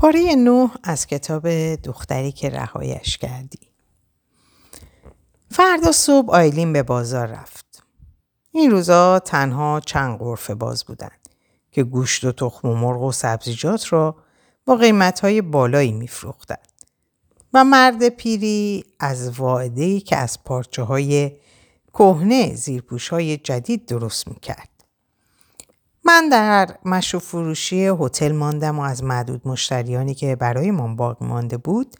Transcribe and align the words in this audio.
پاره 0.00 0.34
نو 0.34 0.68
از 0.82 1.06
کتاب 1.06 1.48
دختری 1.74 2.32
که 2.32 2.50
رهایش 2.50 3.18
کردی 3.18 3.58
فردا 5.50 5.92
صبح 5.92 6.30
آیلین 6.30 6.72
به 6.72 6.82
بازار 6.82 7.26
رفت. 7.26 7.82
این 8.52 8.70
روزا 8.70 9.18
تنها 9.18 9.80
چند 9.80 10.18
غرفه 10.18 10.54
باز 10.54 10.84
بودند 10.84 11.28
که 11.72 11.82
گوشت 11.82 12.24
و 12.24 12.32
تخم 12.32 12.68
و 12.68 12.74
مرغ 12.74 13.02
و 13.02 13.12
سبزیجات 13.12 13.92
را 13.92 14.16
با 14.64 14.76
قیمتهای 14.76 15.42
بالایی 15.42 15.92
میفروختند. 15.92 16.68
و 17.54 17.64
مرد 17.64 18.08
پیری 18.08 18.84
از 19.00 19.38
واعده 19.38 20.00
که 20.00 20.16
از 20.16 20.44
پارچه 20.44 20.82
های 20.82 21.32
کهنه 21.94 22.54
زیرپوش 22.54 23.08
های 23.08 23.36
جدید 23.36 23.86
درست 23.86 24.28
می‌کرد. 24.28 24.69
من 26.10 26.28
در 26.28 26.76
مشروب 26.84 27.22
فروشی 27.22 27.86
هتل 27.86 28.32
ماندم 28.32 28.78
و 28.78 28.82
از 28.82 29.04
معدود 29.04 29.48
مشتریانی 29.48 30.14
که 30.14 30.36
برای 30.36 30.70
من 30.70 30.96
باقی 30.96 31.26
مانده 31.26 31.56
بود 31.56 31.96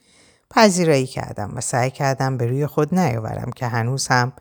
پذیرایی 0.51 1.07
کردم 1.07 1.53
و 1.55 1.61
سعی 1.61 1.91
کردم 1.91 2.37
به 2.37 2.47
روی 2.47 2.67
خود 2.67 2.95
نیاورم 2.95 3.51
که 3.57 3.67
هنوز 3.67 4.09
هم 4.09 4.33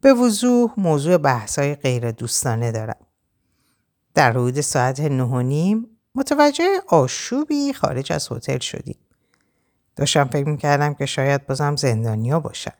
به 0.00 0.14
وضوح 0.14 0.70
موضوع 0.76 1.16
بحثای 1.16 1.74
غیر 1.74 2.10
دوستانه 2.10 2.72
دارم. 2.72 2.96
در 4.14 4.30
حدود 4.30 4.60
ساعت 4.60 5.00
نه 5.00 5.24
و 5.24 5.42
نیم 5.42 5.86
متوجه 6.14 6.80
آشوبی 6.88 7.72
خارج 7.72 8.12
از 8.12 8.32
هتل 8.32 8.58
شدیم. 8.58 8.98
داشتم 9.96 10.24
فکر 10.24 10.48
می‌کردم 10.48 10.94
که 10.94 11.06
شاید 11.06 11.46
بازم 11.46 11.76
زندانیا 11.76 12.40
باشد. 12.40 12.72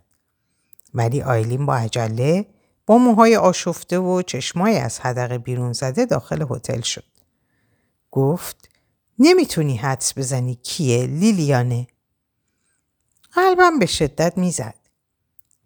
ولی 0.94 1.22
آیلین 1.22 1.66
با 1.66 1.76
عجله 1.76 2.46
با 2.86 2.98
موهای 2.98 3.36
آشفته 3.36 3.98
و 3.98 4.22
چشمای 4.22 4.78
از 4.78 5.00
حدقه 5.00 5.38
بیرون 5.38 5.72
زده 5.72 6.06
داخل 6.06 6.46
هتل 6.50 6.80
شد. 6.80 7.04
گفت 8.10 8.68
نمی‌تونی 9.18 9.76
حدس 9.76 10.18
بزنی 10.18 10.54
کیه 10.54 11.06
لیلیانه. 11.06 11.86
قلبم 13.32 13.78
به 13.78 13.86
شدت 13.86 14.38
می‌زد. 14.38 14.74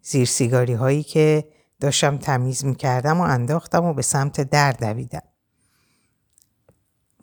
زیر 0.01 0.25
سیگاری 0.25 0.73
هایی 0.73 1.03
که 1.03 1.49
داشتم 1.79 2.17
تمیز 2.17 2.65
می‌کردم 2.65 3.19
و 3.19 3.23
انداختم 3.23 3.85
و 3.85 3.93
به 3.93 4.01
سمت 4.01 4.41
در 4.41 4.71
دویدم. 4.71 5.23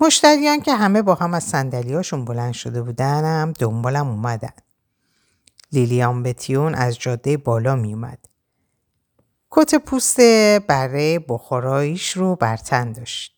مشتریان 0.00 0.60
که 0.60 0.74
همه 0.74 1.02
با 1.02 1.14
هم 1.14 1.34
از 1.34 1.44
سندلیاشون 1.44 2.24
بلند 2.24 2.52
شده 2.52 2.82
بودنم 2.82 3.52
دنبالم 3.52 4.08
اومدن. 4.08 4.52
لیلیان 5.72 6.22
بتیون 6.22 6.74
از 6.74 6.98
جاده 6.98 7.36
بالا 7.36 7.76
می 7.76 7.94
اومد. 7.94 8.33
کت 9.56 9.74
پوست 9.74 10.20
بره 10.66 11.18
بخاراییش 11.18 12.10
رو 12.10 12.36
برتن 12.36 12.92
داشت. 12.92 13.34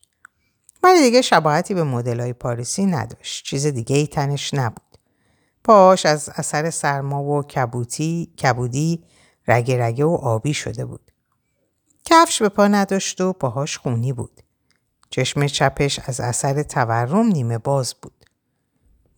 ولی 0.82 1.00
دیگه 1.00 1.22
شباهتی 1.22 1.74
به 1.74 1.84
های 1.84 2.32
پاریسی 2.32 2.86
نداشت. 2.86 3.44
چیز 3.44 3.66
دیگه 3.66 3.96
ای 3.96 4.06
تنش 4.06 4.54
نبود. 4.54 4.98
پاش 5.64 6.06
از 6.06 6.30
اثر 6.34 6.70
سرما 6.70 7.22
و 7.22 7.42
کبوتی، 7.42 8.32
کبودی 8.42 9.04
رگه 9.48 9.82
رگه 9.84 10.04
و 10.04 10.14
آبی 10.14 10.54
شده 10.54 10.84
بود. 10.84 11.10
کفش 12.04 12.42
به 12.42 12.48
پا 12.48 12.68
نداشت 12.68 13.20
و 13.20 13.32
پاهاش 13.32 13.78
خونی 13.78 14.12
بود. 14.12 14.42
چشم 15.10 15.46
چپش 15.46 16.00
از 16.06 16.20
اثر 16.20 16.62
تورم 16.62 17.26
نیمه 17.26 17.58
باز 17.58 17.94
بود. 18.02 18.24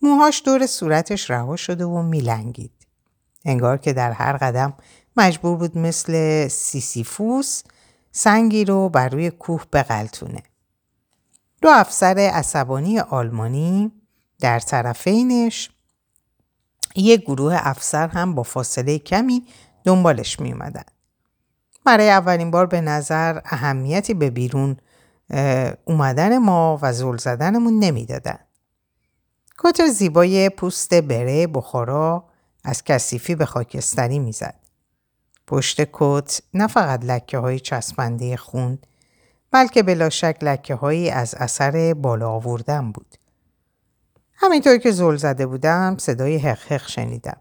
موهاش 0.03 0.43
دور 0.45 0.67
صورتش 0.67 1.31
رها 1.31 1.57
شده 1.57 1.85
و 1.85 2.03
میلنگید. 2.03 2.73
انگار 3.45 3.79
که 3.79 3.93
در 3.93 4.13
هر 4.13 4.37
قدم 4.37 4.75
مجبور 5.19 5.57
بود 5.57 5.79
مثل 5.79 6.49
سیسیفوس 6.49 7.63
سنگی 8.13 8.65
رو 8.65 8.89
بر 8.89 9.09
روی 9.09 9.31
کوه 9.31 9.65
بغلتونه. 9.73 10.43
دو 11.63 11.69
افسر 11.69 12.31
عصبانی 12.35 12.99
آلمانی 12.99 13.93
در 14.41 14.61
طرفینش 14.61 15.71
یک 16.97 17.21
گروه 17.21 17.57
افسر 17.59 18.09
هم 18.09 18.35
با 18.35 18.43
فاصله 18.43 18.99
کمی 18.99 19.47
دنبالش 19.85 20.41
می 20.41 20.53
اومدن. 20.53 20.85
برای 21.85 22.11
اولین 22.11 22.51
بار 22.51 22.67
به 22.67 22.81
نظر 22.81 23.41
اهمیتی 23.45 24.15
به 24.15 24.31
بیرون 24.31 24.77
اومدن 25.85 26.39
ما 26.39 26.79
و 26.83 26.93
زل 26.93 27.17
زدنمون 27.17 27.79
نمی‌دادن. 27.79 28.39
کت 29.59 29.87
زیبای 29.87 30.49
پوست 30.49 30.95
بره 30.95 31.47
بخارا 31.47 32.25
از 32.65 32.85
کثیفی 32.85 33.35
به 33.35 33.47
خاکستری 33.47 34.19
می‌زد. 34.19 34.68
پشت 35.49 35.89
کت 35.93 36.41
نه 36.55 36.67
فقط 36.67 37.05
لکه 37.05 37.39
های 37.39 37.61
چسبنده 37.61 38.37
خون 38.37 38.79
بلکه 39.51 39.83
بلا 39.83 40.09
شک 40.11 40.39
لکه 40.43 40.75
هایی 40.75 41.11
از 41.11 41.35
اثر 41.35 41.95
بالا 41.95 42.31
آوردن 42.31 42.93
بود. 42.93 43.15
همینطور 44.35 44.77
که 44.77 44.91
زل 44.91 45.17
زده 45.17 45.47
بودم 45.47 45.97
صدای 45.99 46.37
حق 46.37 46.89
شنیدم. 46.89 47.41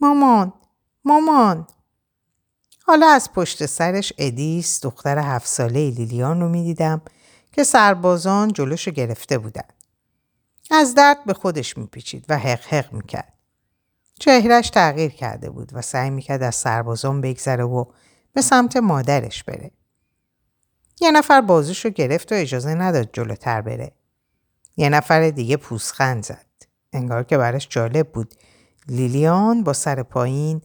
مامان 0.00 0.52
مامان 1.04 1.66
حالا 2.86 3.06
از 3.06 3.32
پشت 3.32 3.66
سرش 3.66 4.12
ادیس 4.18 4.80
دختر 4.80 5.18
هفت 5.18 5.46
ساله 5.46 5.90
لیلیان 5.90 6.40
رو 6.40 6.48
می‌دیدم 6.48 7.02
که 7.52 7.64
سربازان 7.64 8.52
جلوشو 8.52 8.90
گرفته 8.90 9.38
بودن. 9.38 9.68
از 10.70 10.94
درد 10.94 11.24
به 11.24 11.34
خودش 11.34 11.78
میپیچید 11.78 12.24
و 12.28 12.38
حق 12.38 12.64
حق 12.64 12.92
می‌کرد. 12.92 13.37
چهرش 14.18 14.70
تغییر 14.70 15.10
کرده 15.10 15.50
بود 15.50 15.70
و 15.72 15.82
سعی 15.82 16.10
می‌کرد 16.10 16.42
از 16.42 16.54
سربازان 16.54 17.20
بگذره 17.20 17.64
و 17.64 17.84
به 18.32 18.42
سمت 18.42 18.76
مادرش 18.76 19.44
بره. 19.44 19.70
یه 21.00 21.10
نفر 21.10 21.40
بازوش 21.40 21.84
رو 21.84 21.90
گرفت 21.90 22.32
و 22.32 22.34
اجازه 22.34 22.74
نداد 22.74 23.08
جلوتر 23.12 23.60
بره. 23.60 23.92
یه 24.76 24.88
نفر 24.88 25.30
دیگه 25.30 25.56
پوسخند 25.56 26.24
زد. 26.24 26.46
انگار 26.92 27.24
که 27.24 27.38
برش 27.38 27.68
جالب 27.70 28.08
بود. 28.08 28.34
لیلیان 28.88 29.64
با 29.64 29.72
سر 29.72 30.02
پایین 30.02 30.62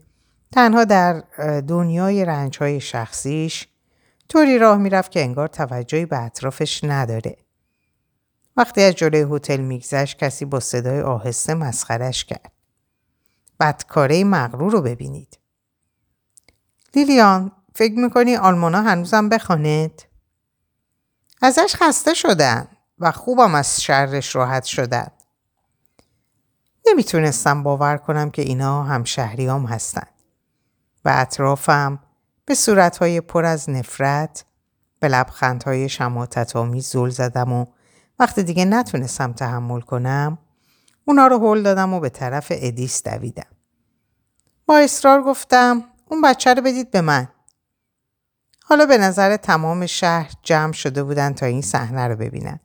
تنها 0.51 0.83
در 0.83 1.23
دنیای 1.67 2.25
رنجهای 2.25 2.81
شخصیش 2.81 3.67
طوری 4.29 4.57
راه 4.57 4.77
می‌رفت 4.77 5.11
که 5.11 5.21
انگار 5.21 5.47
توجهی 5.47 6.05
به 6.05 6.19
اطرافش 6.19 6.83
نداره. 6.83 7.37
وقتی 8.57 8.83
از 8.83 8.93
جلوی 8.93 9.35
هتل 9.35 9.61
میگذشت 9.61 10.17
کسی 10.17 10.45
با 10.45 10.59
صدای 10.59 11.01
آهسته 11.01 11.53
مسخرش 11.53 12.25
کرد. 12.25 12.52
بدکاره 13.59 14.23
مغرور 14.23 14.71
رو 14.71 14.81
ببینید. 14.81 15.39
لیلیان 16.95 17.51
فکر 17.75 17.99
می‌کنی 17.99 18.35
آلمانا 18.35 18.81
هنوزم 18.81 19.29
بخواند؟ 19.29 20.01
ازش 21.41 21.75
خسته 21.75 22.13
شدن 22.13 22.67
و 22.99 23.11
خوبم 23.11 23.55
از 23.55 23.81
شرش 23.81 24.35
راحت 24.35 24.63
شدن. 24.63 25.07
نمی‌تونستم 26.87 27.63
باور 27.63 27.97
کنم 27.97 28.31
که 28.31 28.41
اینا 28.41 28.83
هم 28.83 29.03
شهریام 29.03 29.65
هستن. 29.65 30.07
و 31.05 31.11
اطرافم 31.15 31.99
به 32.45 32.55
صورتهای 32.55 33.21
پر 33.21 33.45
از 33.45 33.69
نفرت 33.69 34.45
به 34.99 35.07
لبخندهای 35.07 35.89
شماتت 35.89 36.55
آمیز 36.55 36.87
زل 36.87 37.09
زدم 37.09 37.53
و 37.53 37.65
وقتی 38.19 38.43
دیگه 38.43 38.65
نتونستم 38.65 39.33
تحمل 39.33 39.81
کنم 39.81 40.37
اونا 41.05 41.27
رو 41.27 41.39
هل 41.39 41.63
دادم 41.63 41.93
و 41.93 41.99
به 41.99 42.09
طرف 42.09 42.47
ادیس 42.55 43.03
دویدم. 43.03 43.47
با 44.65 44.77
اصرار 44.77 45.23
گفتم 45.23 45.83
اون 46.09 46.21
بچه 46.21 46.53
رو 46.53 46.61
بدید 46.61 46.91
به 46.91 47.01
من. 47.01 47.27
حالا 48.63 48.85
به 48.85 48.97
نظر 48.97 49.37
تمام 49.37 49.85
شهر 49.85 50.31
جمع 50.43 50.73
شده 50.73 51.03
بودن 51.03 51.33
تا 51.33 51.45
این 51.45 51.61
صحنه 51.61 52.07
رو 52.07 52.15
ببینن. 52.15 52.59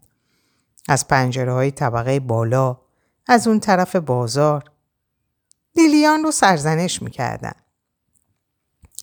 از 0.88 1.08
پنجره 1.08 1.52
های 1.52 1.70
طبقه 1.70 2.20
بالا، 2.20 2.80
از 3.26 3.46
اون 3.46 3.60
طرف 3.60 3.96
بازار. 3.96 4.70
لیلیان 5.76 6.22
رو 6.22 6.30
سرزنش 6.30 7.02
می‌کردن. 7.02 7.54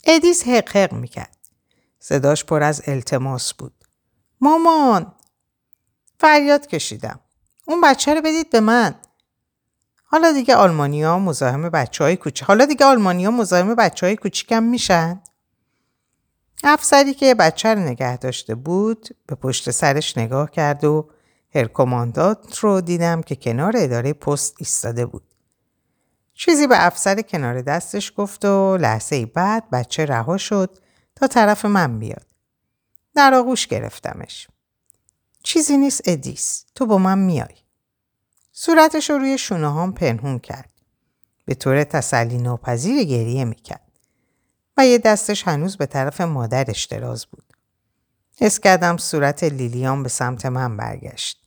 ادیس 0.04 0.48
حق 0.48 0.78
حق 0.78 0.94
می‌کرد. 0.94 1.38
صداش 2.00 2.46
پر 2.46 2.64
از 2.64 2.82
التماس 2.88 3.54
بود. 3.54 3.74
مامان! 4.42 5.14
فریاد 6.20 6.68
کشیدم. 6.68 7.20
اون 7.66 7.82
بچه 7.82 8.14
رو 8.14 8.22
بدید 8.22 8.50
به 8.50 8.60
من. 8.60 8.96
حالا 10.06 10.32
دیگه 10.32 10.56
آلمانیا 10.56 11.20
مزاحم 11.20 11.70
بچه 11.70 12.04
های 12.04 12.18
کوچیک 12.18 12.48
حالا 12.48 12.66
دیگه 12.66 12.86
آلمانیا 12.86 13.32
مزاحم 13.32 13.76
بچه 13.76 14.06
های 14.06 14.16
کوچیکم 14.16 14.64
میشن 14.64 15.22
افسری 16.64 17.14
که 17.14 17.36
بچه 17.36 17.74
رو 17.74 17.80
نگه 17.80 18.18
داشته 18.18 18.56
بود 18.56 19.10
به 19.28 19.36
پشت 19.36 19.72
سرش 19.72 20.18
نگاه 20.18 20.52
کرد 20.52 20.84
و 20.84 21.10
هرکماندات 21.56 22.60
رو 22.60 22.82
دیدم 22.82 23.22
که 23.22 23.36
کنار 23.36 23.74
اداره 23.78 24.14
پست 24.14 24.56
ایستاده 24.60 25.06
بود. 25.06 25.24
چیزی 26.34 26.68
به 26.68 26.86
افسر 26.86 27.22
کنار 27.22 27.62
دستش 27.62 28.14
گفت 28.18 28.46
و 28.46 28.78
لحظه 28.78 29.26
بعد 29.26 29.70
بچه 29.70 30.06
رها 30.06 30.38
شد 30.38 30.78
تا 31.16 31.28
طرف 31.28 31.66
من 31.66 32.00
بیاد. 32.00 32.26
در 33.16 33.34
آغوش 33.34 33.68
گرفتمش. 33.68 34.48
چیزی 35.44 35.78
نیست 35.78 36.02
ادیس. 36.06 36.66
تو 36.76 36.86
با 36.86 36.98
من 36.98 37.18
میای. 37.18 37.65
صورتش 38.58 39.10
رو 39.10 39.18
روی 39.18 39.38
شونه 39.38 39.74
هم 39.74 39.94
پنهون 39.94 40.40
کرد. 40.40 40.72
به 41.46 41.56
طور 41.56 41.84
تسلی 41.84 42.38
ناپذیر 42.38 43.04
گریه 43.04 43.46
می‌کرد. 43.46 43.92
و 44.78 44.88
یه 44.88 44.98
دستش 44.98 45.48
هنوز 45.48 45.78
به 45.78 45.86
طرف 45.86 46.22
مادرش 46.22 46.86
دراز 46.86 47.26
بود. 47.26 47.44
حس 48.38 48.60
کردم 48.60 48.98
صورت 48.98 49.44
لیلیان 49.44 50.04
به 50.04 50.10
سمت 50.10 50.46
من 50.46 50.78
برگشت. 50.78 51.44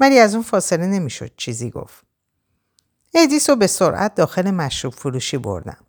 ولی 0.00 0.18
از 0.18 0.34
اون 0.34 0.42
فاصله 0.42 0.86
نمی‌شد 0.86 1.36
چیزی 1.36 1.70
گفت. 1.70 2.04
ادیس 3.14 3.50
رو 3.50 3.56
به 3.56 3.66
سرعت 3.66 4.14
داخل 4.14 4.50
مشروب 4.50 4.94
فروشی 4.94 5.38
بردم. 5.38 5.84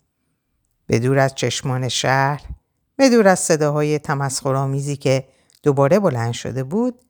به 0.87 0.99
دور 0.99 1.19
از 1.19 1.35
چشمان 1.35 1.89
شهر، 1.89 2.41
به 2.95 3.09
دور 3.09 3.27
از 3.27 3.39
صداهای 3.39 3.99
تمسخرآمیزی 3.99 4.97
که 4.97 5.27
دوباره 5.63 5.99
بلند 5.99 6.33
شده 6.33 6.63
بود، 6.63 7.05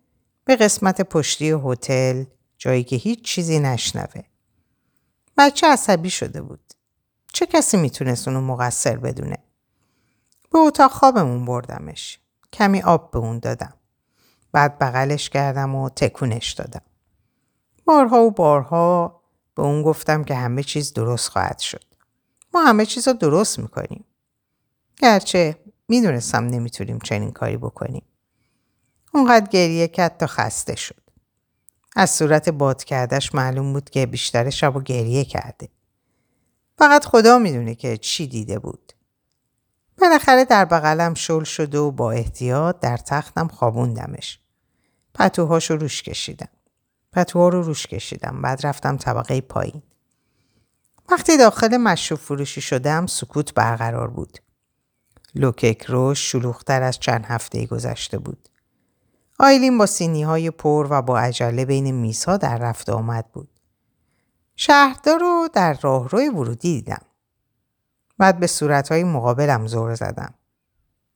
به 0.46 0.56
قسمت 0.56 1.02
پشتی 1.02 1.56
هتل 1.66 2.24
جایی 2.58 2.84
که 2.84 2.96
هیچ 2.96 3.22
چیزی 3.22 3.60
نشنوه. 3.60 4.22
بچه 5.38 5.68
عصبی 5.68 6.10
شده 6.10 6.42
بود. 6.42 6.74
چه 7.34 7.46
کسی 7.46 7.78
می‌تونست 7.78 8.28
اونو 8.28 8.42
مقصر 8.42 8.98
بدونه؟ 8.98 9.38
به 10.52 10.60
اتاق 10.60 10.92
خوابمون 10.92 11.46
بردمش. 11.46 12.20
کمی 12.54 12.82
آب 12.82 13.12
به 13.12 13.20
اون 13.20 13.40
دادم. 13.40 13.74
بعد 14.52 14.80
بغلش 14.80 15.30
کردم 15.30 15.76
و 15.76 15.90
تکونش 15.90 16.52
دادم. 16.52 16.82
بارها 17.86 18.24
و 18.24 18.32
بارها 18.32 19.22
به 19.56 19.62
اون 19.62 19.84
گفتم 19.84 20.24
که 20.24 20.36
همه 20.36 20.64
چیز 20.64 20.94
درست 20.94 21.30
خواهد 21.30 21.60
شد. 21.60 21.84
ما 22.54 22.64
همه 22.64 22.86
چیز 22.86 23.08
رو 23.08 23.14
درست 23.14 23.60
می‌کنیم. 23.60 24.06
گرچه 24.98 25.60
می‌دونستم 25.88 26.44
نمی‌تونیم 26.44 27.00
چنین 27.00 27.32
کاری 27.32 27.58
بکنیم. 27.58 28.04
اونقدر 29.14 29.48
گریه 29.50 29.88
کرد 29.88 30.18
تا 30.18 30.28
خسته 30.28 30.76
شد. 30.76 31.05
از 31.96 32.10
صورت 32.10 32.50
باد 32.50 32.84
کردش 32.84 33.36
معلوم 33.36 33.74
بود 33.74 33.90
که 33.90 34.06
بیشتر 34.06 34.50
شب 34.50 34.76
و 34.76 34.82
گریه 34.82 35.26
کرده. 35.26 35.70
فقط 36.78 37.06
خدا 37.06 37.40
می‌دونه 37.40 37.76
که 37.76 37.98
چی 37.98 38.28
دیده 38.28 38.60
بود. 38.60 38.94
بالاخره 39.98 40.46
در 40.46 40.66
بغلم 40.66 41.14
شل 41.14 41.44
شده 41.44 41.78
و 41.78 41.92
با 41.92 42.12
احتیاط 42.12 42.80
در 42.80 42.98
تختم 42.98 43.48
خوابوندمش. 43.48 44.40
پتوهاشو 45.14 45.76
روش 45.76 46.04
کشیدم. 46.04 46.48
پتوها 47.12 47.50
رو 47.50 47.62
روش 47.62 47.88
کشیدم. 47.88 48.42
بعد 48.42 48.66
رفتم 48.66 48.98
طبقه 48.98 49.42
پایین. 49.42 49.82
وقتی 51.10 51.38
داخل 51.38 51.78
مشروب 51.78 52.20
فروشی 52.20 52.62
شدم 52.62 53.06
سکوت 53.06 53.54
برقرار 53.54 54.08
بود. 54.08 54.40
لوکک 55.36 55.86
روش 55.88 56.32
شلوغتر 56.32 56.82
از 56.82 57.00
چند 57.00 57.26
هفته 57.26 57.66
گذشته 57.66 58.18
بود. 58.18 58.50
آیلین 59.40 59.78
با 59.78 59.86
سینی 59.86 60.24
های 60.24 60.52
پر 60.52 60.88
و 60.90 61.02
با 61.02 61.20
عجله 61.20 61.66
بین 61.66 61.92
میزها 61.92 62.38
در 62.38 62.58
رفت 62.58 62.90
آمد 62.90 63.26
بود. 63.34 63.50
شهردار 64.56 65.20
رو 65.20 65.50
در 65.54 65.78
راهروی 65.82 66.30
ورودی 66.30 66.76
دیدم. 66.76 67.02
بعد 68.18 68.40
به 68.40 68.48
صورتهای 68.48 69.04
مقابلم 69.04 69.68
زور 69.68 69.96
زدم. 69.96 70.34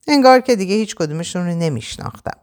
انگار 0.08 0.40
که 0.40 0.56
دیگه 0.56 0.74
هیچ 0.74 0.94
کدومشون 0.94 1.46
رو 1.46 1.54
نمیشناختم. 1.54 2.40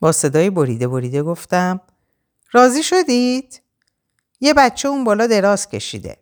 با 0.00 0.12
صدای 0.12 0.50
بریده 0.50 0.88
بریده 0.88 1.22
گفتم 1.22 1.80
راضی 2.52 2.82
شدید؟ 2.82 3.62
یه 4.40 4.54
بچه 4.54 4.88
اون 4.88 5.04
بالا 5.04 5.26
دراز 5.26 5.68
کشیده. 5.68 6.16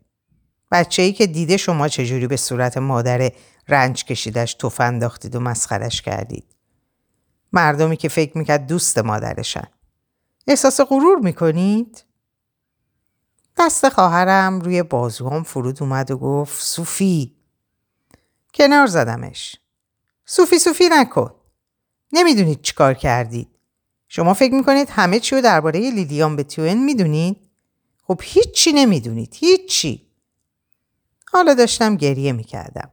بچه 0.72 1.02
ای 1.02 1.12
که 1.12 1.26
دیده 1.26 1.56
شما 1.56 1.88
چجوری 1.88 2.26
به 2.26 2.36
صورت 2.36 2.76
مادر 2.76 3.32
رنج 3.68 4.04
کشیدش 4.04 4.54
توف 4.54 4.80
انداختید 4.80 5.36
و 5.36 5.40
مسخرش 5.40 6.02
کردید. 6.02 6.55
مردمی 7.52 7.96
که 7.96 8.08
فکر 8.08 8.38
می‌کرد 8.38 8.66
دوست 8.66 8.98
مادرشن. 8.98 9.66
احساس 10.46 10.80
غرور 10.80 11.18
می‌کنید؟ 11.18 12.04
دست 13.58 13.88
خواهرم 13.88 14.60
روی 14.60 14.82
بازوام 14.82 15.42
فرود 15.42 15.82
اومد 15.82 16.10
و 16.10 16.18
گفت 16.18 16.62
صوفی 16.62 17.36
کنار 18.54 18.86
زدمش. 18.86 19.56
صوفی 20.26 20.58
صوفی 20.58 20.88
نکن. 20.88 21.34
نمی‌دونید 22.12 22.62
چیکار 22.62 22.94
کردید. 22.94 23.48
شما 24.08 24.34
فکر 24.34 24.54
می‌کنید 24.54 24.88
همه 24.90 25.20
چی 25.20 25.34
رو 25.34 25.42
درباره 25.42 25.90
لیلیان 25.90 26.36
بتوین 26.36 26.84
می‌دونید؟ 26.84 27.50
خب 28.02 28.20
هیچی 28.22 28.72
نمی‌دونید 28.72 29.34
هیچی. 29.34 30.06
حالا 31.32 31.54
داشتم 31.54 31.96
گریه 31.96 32.32
می‌کردم. 32.32 32.90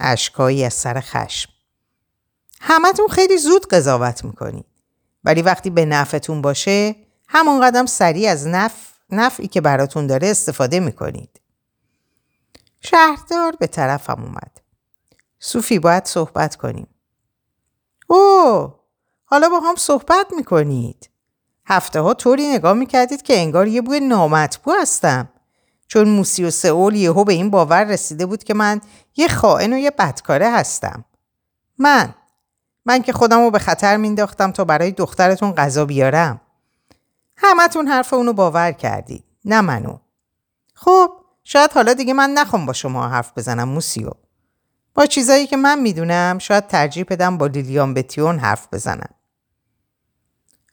اشکایی 0.00 0.64
از 0.64 0.74
سر 0.74 1.00
خشم. 1.00 1.52
همتون 2.60 3.08
خیلی 3.08 3.38
زود 3.38 3.66
قضاوت 3.66 4.24
می‌کنید 4.24 4.66
ولی 5.24 5.42
وقتی 5.42 5.70
به 5.70 5.84
نفعتون 5.84 6.42
باشه 6.42 6.96
همون 7.28 7.60
قدم 7.60 7.86
سریع 7.86 8.30
از 8.30 8.46
نفع 8.46 8.96
نفعی 9.10 9.48
که 9.48 9.60
براتون 9.60 10.06
داره 10.06 10.28
استفاده 10.28 10.80
می‌کنید. 10.80 11.40
شهردار 12.80 13.56
به 13.60 13.66
طرفم 13.66 14.22
اومد. 14.22 14.60
صوفی 15.38 15.78
باید 15.78 16.04
صحبت 16.04 16.56
کنیم. 16.56 16.86
او 18.06 18.68
حالا 19.24 19.48
با 19.48 19.60
هم 19.60 19.74
صحبت 19.74 20.26
می‌کنید. 20.36 21.10
هفته 21.66 22.00
ها 22.00 22.14
طوری 22.14 22.48
نگاه 22.48 22.72
می‌کردید 22.72 23.22
که 23.22 23.38
انگار 23.38 23.68
یه 23.68 23.82
بوی 23.82 24.00
نامطبوع 24.00 24.80
هستم. 24.80 25.28
چون 25.88 26.08
موسی 26.08 26.44
و 26.44 26.50
سئول 26.50 26.94
یهو 26.94 27.24
به 27.24 27.32
این 27.32 27.50
باور 27.50 27.84
رسیده 27.84 28.26
بود 28.26 28.44
که 28.44 28.54
من 28.54 28.80
یه 29.16 29.28
خائن 29.28 29.72
و 29.72 29.78
یه 29.78 29.90
بدکاره 29.90 30.50
هستم. 30.50 31.04
من 31.78 32.14
من 32.86 33.02
که 33.02 33.12
خودم 33.12 33.40
رو 33.40 33.50
به 33.50 33.58
خطر 33.58 33.96
مینداختم 33.96 34.52
تا 34.52 34.64
برای 34.64 34.92
دخترتون 34.92 35.52
غذا 35.52 35.84
بیارم. 35.84 36.40
همتون 37.36 37.88
حرف 37.88 38.12
اونو 38.12 38.32
باور 38.32 38.72
کردید 38.72 39.24
نه 39.44 39.60
منو. 39.60 39.98
خب 40.74 41.10
شاید 41.44 41.72
حالا 41.72 41.94
دیگه 41.94 42.12
من 42.12 42.30
نخوام 42.30 42.66
با 42.66 42.72
شما 42.72 43.08
حرف 43.08 43.32
بزنم 43.36 43.68
موسیو. 43.68 44.10
با 44.94 45.06
چیزایی 45.06 45.46
که 45.46 45.56
من 45.56 45.78
می‌دونم 45.78 46.38
شاید 46.38 46.66
ترجیح 46.66 47.04
بدم 47.08 47.38
با 47.38 47.46
لیلیان 47.46 47.94
بتیون 47.94 48.38
حرف 48.38 48.68
بزنم. 48.72 49.14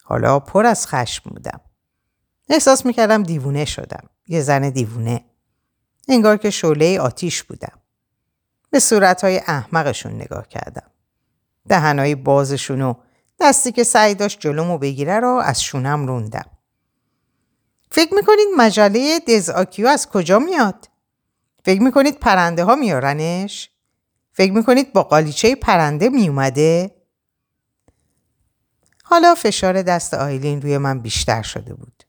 حالا 0.04 0.40
پر 0.40 0.66
از 0.66 0.88
خشم 0.88 1.30
بودم. 1.30 1.62
احساس 2.50 2.86
می‌کردم 2.86 3.24
دیوونه 3.24 3.66
شدم 3.66 4.10
یه 4.28 4.42
زن 4.42 4.70
دیوونه. 4.70 5.26
انگار 6.08 6.38
که 6.38 6.50
شعله 6.50 7.00
آتیش 7.00 7.44
بودم. 7.44 7.80
به 8.70 8.80
صورتهای 8.80 9.42
احمقشون 9.48 10.12
نگاه 10.12 10.48
کردم. 10.48 10.93
دهنهای 11.70 12.16
بازشون 12.16 12.82
و 12.82 12.94
دستی 13.40 13.72
که 13.72 13.84
سعی 13.84 14.16
داشت 14.16 14.40
جلومو 14.40 14.78
بگیره 14.78 15.20
رو 15.20 15.30
از 15.30 15.64
شونم 15.64 16.08
روندم 16.08 16.46
فکر 17.92 18.14
می‌کنید 18.14 18.48
مجله 18.58 19.20
دزآکیو 19.20 19.88
از 19.88 20.10
کجا 20.10 20.40
میاد؟ 20.40 20.90
فکر 21.66 21.82
می‌کنید 21.82 22.20
پرنده 22.20 22.64
ها 22.64 22.76
میارنش؟ 22.76 23.70
فکر 24.32 24.52
می‌کنید 24.52 24.94
با 24.94 25.04
قالیچه 25.04 25.56
پرنده 25.56 26.10
میومده؟ 26.10 26.96
حالا 29.04 29.36
فشار 29.36 29.82
دست 29.82 30.14
آیلین 30.14 30.62
روی 30.62 30.78
من 30.78 31.00
بیشتر 31.00 31.42
شده 31.42 31.74
بود. 31.74 32.04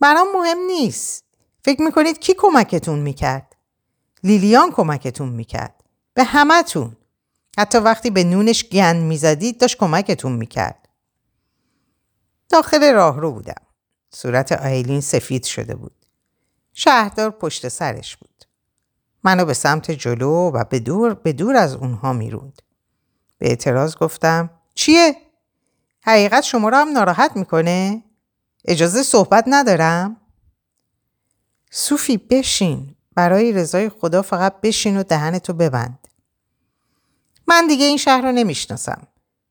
برام 0.00 0.26
مهم 0.34 0.58
نیست. 0.58 1.24
فکر 1.64 1.82
می‌کنید 1.82 2.18
کی 2.18 2.34
کمکتون 2.38 2.98
می‌کرد؟ 2.98 3.56
لیلیان 4.24 4.70
کمکتون 4.70 5.28
می‌کرد. 5.28 5.84
به 6.14 6.24
همتون. 6.24 6.96
حتی 7.58 7.78
وقتی 7.78 8.10
به 8.10 8.24
نونش 8.24 8.68
گند 8.68 9.02
می‌زدید 9.02 9.60
داشت 9.60 9.78
کمکتون 9.78 10.32
می‌کرد. 10.32 10.88
داخل 12.48 12.92
راه 12.94 13.20
رو 13.20 13.32
بودم. 13.32 13.62
صورت 14.10 14.52
آیلین 14.52 15.00
سفید 15.00 15.44
شده 15.44 15.74
بود. 15.74 16.06
شهردار 16.74 17.30
پشت 17.30 17.68
سرش 17.68 18.16
بود. 18.16 18.44
منو 19.24 19.44
به 19.44 19.54
سمت 19.54 19.90
جلو 19.90 20.50
و 20.50 20.64
به 20.64 20.78
دور, 20.78 21.14
به 21.14 21.32
دور 21.32 21.56
از 21.56 21.74
اونها 21.74 22.12
می‌روند. 22.12 22.62
به 23.38 23.48
اعتراض 23.48 23.96
گفتم 23.96 24.50
چیه؟ 24.74 25.16
حقیقت 26.02 26.42
شما 26.42 26.68
رو 26.68 26.76
هم 26.76 26.92
ناراحت 26.92 27.36
می‌کنه؟ 27.36 28.02
اجازه 28.64 29.02
صحبت 29.02 29.44
ندارم؟ 29.46 30.16
صوفی 31.70 32.16
بشین. 32.16 32.96
برای 33.14 33.52
رضای 33.52 33.88
خدا 33.88 34.22
فقط 34.22 34.60
بشین 34.60 34.96
و 34.96 35.02
دهنتو 35.02 35.52
ببند. 35.52 36.01
من 37.46 37.66
دیگه 37.66 37.84
این 37.84 37.96
شهر 37.96 38.22
رو 38.22 38.32
نمی‌شناسم. 38.32 39.06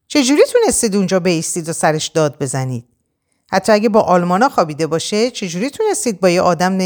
چجوری 0.07 0.41
تونستید 0.51 0.95
اونجا 0.95 1.19
بیستید 1.19 1.69
و 1.69 1.73
سرش 1.73 2.07
داد 2.07 2.39
بزنید؟ 2.39 2.87
حتی 3.51 3.71
اگه 3.71 3.89
با 3.89 4.01
آلمانا 4.01 4.49
خوابیده 4.49 4.87
باشه 4.87 5.31
چجوری 5.31 5.69
تونستید 5.69 6.19
با 6.19 6.29
یه 6.29 6.41
آدم 6.41 6.77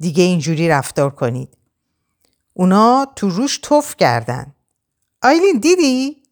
دیگه 0.00 0.24
اینجوری 0.24 0.68
رفتار 0.68 1.10
کنید؟ 1.10 1.56
اونا 2.54 3.06
تو 3.16 3.28
روش 3.28 3.58
توف 3.58 3.96
کردن. 3.96 4.54
آیلین 5.22 5.58
دیدی؟ 5.58 6.22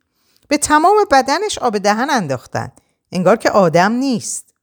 به 0.48 0.58
تمام 0.58 0.96
بدنش 1.10 1.58
آب 1.58 1.78
دهن 1.78 2.10
انداختن. 2.10 2.72
انگار 3.12 3.36
که 3.36 3.50
آدم 3.50 3.92
نیست. 3.92 4.54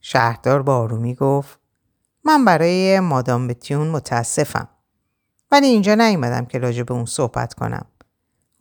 شهردار 0.00 0.62
با 0.62 0.76
آرومی 0.76 1.14
گفت 1.14 1.58
من 2.24 2.44
برای 2.44 3.00
مادام 3.00 3.46
بتیون 3.46 3.88
متاسفم. 3.88 4.68
ولی 5.50 5.66
اینجا 5.66 5.94
نیومدم 5.94 6.46
که 6.46 6.58
راجع 6.58 6.82
به 6.82 6.94
اون 6.94 7.04
صحبت 7.04 7.54
کنم. 7.54 7.86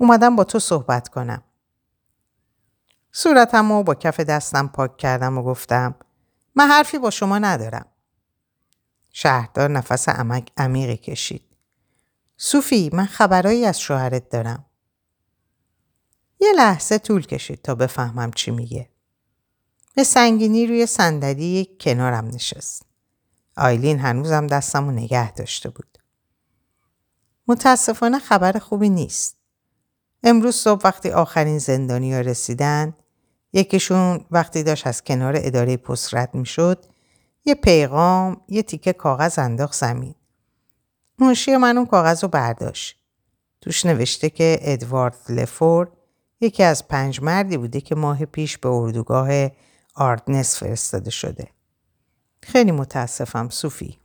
اومدم 0.01 0.35
با 0.35 0.43
تو 0.43 0.59
صحبت 0.59 1.09
کنم. 1.09 1.43
صورتم 3.11 3.71
رو 3.71 3.83
با 3.83 3.95
کف 3.95 4.19
دستم 4.19 4.67
پاک 4.67 4.97
کردم 4.97 5.37
و 5.37 5.43
گفتم 5.43 5.95
من 6.55 6.67
حرفی 6.67 6.97
با 6.99 7.09
شما 7.09 7.39
ندارم. 7.39 7.85
شهردار 9.11 9.69
نفس 9.69 10.09
عمک 10.09 10.51
عمیقی 10.57 10.97
کشید. 10.97 11.43
صوفی 12.37 12.89
من 12.93 13.05
خبرایی 13.05 13.65
از 13.65 13.79
شوهرت 13.79 14.29
دارم. 14.29 14.65
یه 16.39 16.53
لحظه 16.53 16.97
طول 16.97 17.25
کشید 17.25 17.61
تا 17.61 17.75
بفهمم 17.75 18.31
چی 18.31 18.51
میگه. 18.51 18.89
به 19.95 20.03
سنگینی 20.03 20.67
روی 20.67 20.85
صندلی 20.85 21.77
کنارم 21.79 22.25
نشست. 22.25 22.85
آیلین 23.57 23.99
هنوزم 23.99 24.47
دستم 24.47 24.89
نگه 24.89 25.31
داشته 25.31 25.69
بود. 25.69 25.97
متاسفانه 27.47 28.19
خبر 28.19 28.59
خوبی 28.59 28.89
نیست. 28.89 29.38
امروز 30.23 30.55
صبح 30.55 30.81
وقتی 30.83 31.09
آخرین 31.09 31.57
زندانی 31.57 32.13
ها 32.13 32.21
رسیدن 32.21 32.93
یکیشون 33.53 34.25
وقتی 34.31 34.63
داشت 34.63 34.87
از 34.87 35.03
کنار 35.03 35.33
اداره 35.37 35.77
پست 35.77 36.15
رد 36.15 36.35
می 36.35 36.45
شد 36.45 36.85
یه 37.45 37.55
پیغام 37.55 38.41
یه 38.47 38.63
تیکه 38.63 38.93
کاغذ 38.93 39.39
انداخت 39.39 39.73
زمین. 39.73 40.15
منشی 41.19 41.57
من 41.57 41.77
اون 41.77 41.85
کاغذ 41.85 42.23
رو 42.23 42.29
برداشت. 42.29 42.99
توش 43.61 43.85
نوشته 43.85 44.29
که 44.29 44.59
ادوارد 44.61 45.17
لفور 45.29 45.91
یکی 46.41 46.63
از 46.63 46.87
پنج 46.87 47.21
مردی 47.21 47.57
بوده 47.57 47.81
که 47.81 47.95
ماه 47.95 48.25
پیش 48.25 48.57
به 48.57 48.69
اردوگاه 48.69 49.49
آردنس 49.95 50.59
فرستاده 50.59 51.09
شده. 51.09 51.47
خیلی 52.43 52.71
متاسفم 52.71 53.49
صوفی. 53.49 53.99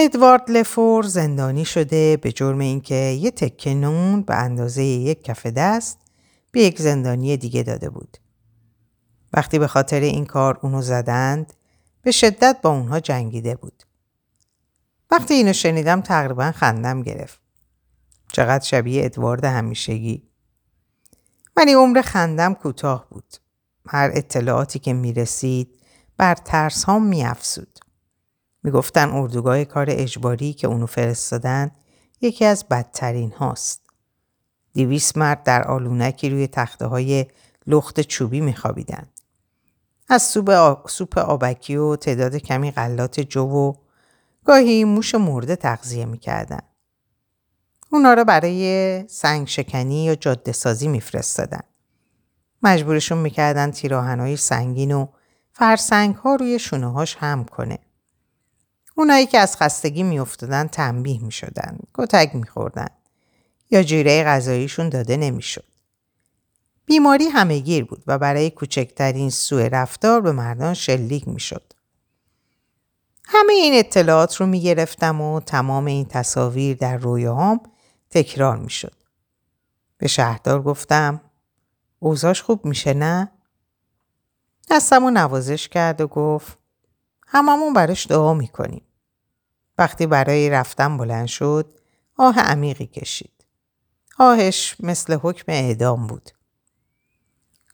ادوارد 0.00 0.50
لفور 0.50 1.04
زندانی 1.04 1.64
شده 1.64 2.16
به 2.16 2.32
جرم 2.32 2.58
اینکه 2.58 2.94
یه 2.94 3.30
تکه 3.30 3.74
نون 3.74 4.22
به 4.22 4.34
اندازه 4.34 4.82
یک 4.82 5.24
کف 5.24 5.46
دست 5.46 5.98
به 6.50 6.60
یک 6.60 6.80
زندانی 6.80 7.36
دیگه 7.36 7.62
داده 7.62 7.90
بود. 7.90 8.18
وقتی 9.32 9.58
به 9.58 9.66
خاطر 9.66 10.00
این 10.00 10.26
کار 10.26 10.58
اونو 10.62 10.82
زدند 10.82 11.52
به 12.02 12.10
شدت 12.10 12.56
با 12.62 12.70
اونها 12.70 13.00
جنگیده 13.00 13.56
بود. 13.56 13.82
وقتی 15.10 15.34
اینو 15.34 15.52
شنیدم 15.52 16.00
تقریبا 16.00 16.52
خندم 16.52 17.02
گرفت. 17.02 17.40
چقدر 18.32 18.64
شبیه 18.64 19.04
ادوارد 19.04 19.44
همیشگی. 19.44 20.22
ولی 21.56 21.72
عمر 21.72 22.02
خندم 22.02 22.54
کوتاه 22.54 23.06
بود. 23.10 23.34
هر 23.88 24.10
اطلاعاتی 24.14 24.78
که 24.78 24.92
می 24.92 25.12
رسید 25.12 25.78
بر 26.16 26.34
ترس 26.34 26.84
ها 26.84 26.98
می 26.98 27.24
افسود. 27.24 27.87
می 28.62 28.70
گفتن 28.70 29.10
اردوگاه 29.10 29.64
کار 29.64 29.86
اجباری 29.90 30.52
که 30.52 30.66
اونو 30.66 30.86
فرستادن 30.86 31.70
یکی 32.20 32.44
از 32.44 32.64
بدترین 32.68 33.32
هاست. 33.32 33.82
دیویس 34.72 35.16
مرد 35.16 35.42
در 35.42 35.64
آلونکی 35.64 36.30
روی 36.30 36.46
تخته 36.46 36.86
های 36.86 37.26
لخت 37.66 38.00
چوبی 38.00 38.40
می 38.40 38.54
خوابیدن. 38.54 39.08
از 40.08 40.22
سوپ, 40.86 41.18
آبکی 41.18 41.76
و 41.76 41.96
تعداد 41.96 42.36
کمی 42.36 42.70
غلات 42.70 43.20
جو 43.20 43.42
و 43.42 43.72
گاهی 44.44 44.84
موش 44.84 45.14
مرده 45.14 45.56
تغذیه 45.56 46.04
می‌کردن. 46.04 46.60
اونا 47.92 48.14
را 48.14 48.24
برای 48.24 49.04
سنگ 49.08 49.46
شکنی 49.46 50.04
یا 50.04 50.14
جاده 50.14 50.52
سازی 50.52 50.88
میفرستادن. 50.88 51.60
مجبورشون 52.62 53.18
می‌کردن 53.18 53.70
تیراهنهای 53.70 54.36
سنگین 54.36 54.92
و 54.92 55.06
فرسنگ 55.52 56.14
ها 56.14 56.34
روی 56.34 56.58
شونه 56.58 56.92
هاش 56.92 57.16
هم 57.16 57.44
کنه. 57.44 57.78
اونایی 58.98 59.26
که 59.26 59.38
از 59.38 59.56
خستگی 59.56 60.02
میافتادن 60.02 60.66
تنبیه 60.66 61.22
می‌شدن. 61.22 61.78
کتک 61.94 62.34
میخوردن. 62.34 62.88
یا 63.70 63.82
جیره 63.82 64.24
غذاییشون 64.24 64.88
داده 64.88 65.16
نمی‌شد. 65.16 65.64
بیماری 66.86 67.24
همهگیر 67.24 67.84
بود 67.84 68.02
و 68.06 68.18
برای 68.18 68.50
کوچکترین 68.50 69.30
سوء 69.30 69.68
رفتار 69.68 70.20
به 70.20 70.32
مردان 70.32 70.74
شلیک 70.74 71.28
می‌شد. 71.28 71.72
همه 73.24 73.52
این 73.52 73.74
اطلاعات 73.74 74.36
رو 74.36 74.46
می 74.46 74.60
گرفتم 74.60 75.20
و 75.20 75.40
تمام 75.40 75.84
این 75.84 76.04
تصاویر 76.04 76.76
در 76.76 76.96
رویاهام 76.96 77.60
تکرار 78.10 78.56
می 78.56 78.70
شد. 78.70 78.94
به 79.98 80.08
شهردار 80.08 80.62
گفتم 80.62 81.20
اوزاش 81.98 82.42
خوب 82.42 82.64
میشه 82.64 82.94
نه؟ 82.94 83.30
دستم 84.70 85.04
و 85.04 85.10
نوازش 85.10 85.68
کرد 85.68 86.00
و 86.00 86.06
گفت 86.06 86.58
هممون 87.26 87.72
براش 87.72 88.06
دعا 88.06 88.34
می‌کنیم. 88.34 88.82
وقتی 89.78 90.06
برای 90.06 90.50
رفتن 90.50 90.96
بلند 90.96 91.26
شد 91.26 91.78
آه 92.16 92.38
عمیقی 92.38 92.86
کشید. 92.86 93.46
آهش 94.18 94.76
مثل 94.80 95.18
حکم 95.22 95.52
اعدام 95.52 96.06
بود. 96.06 96.30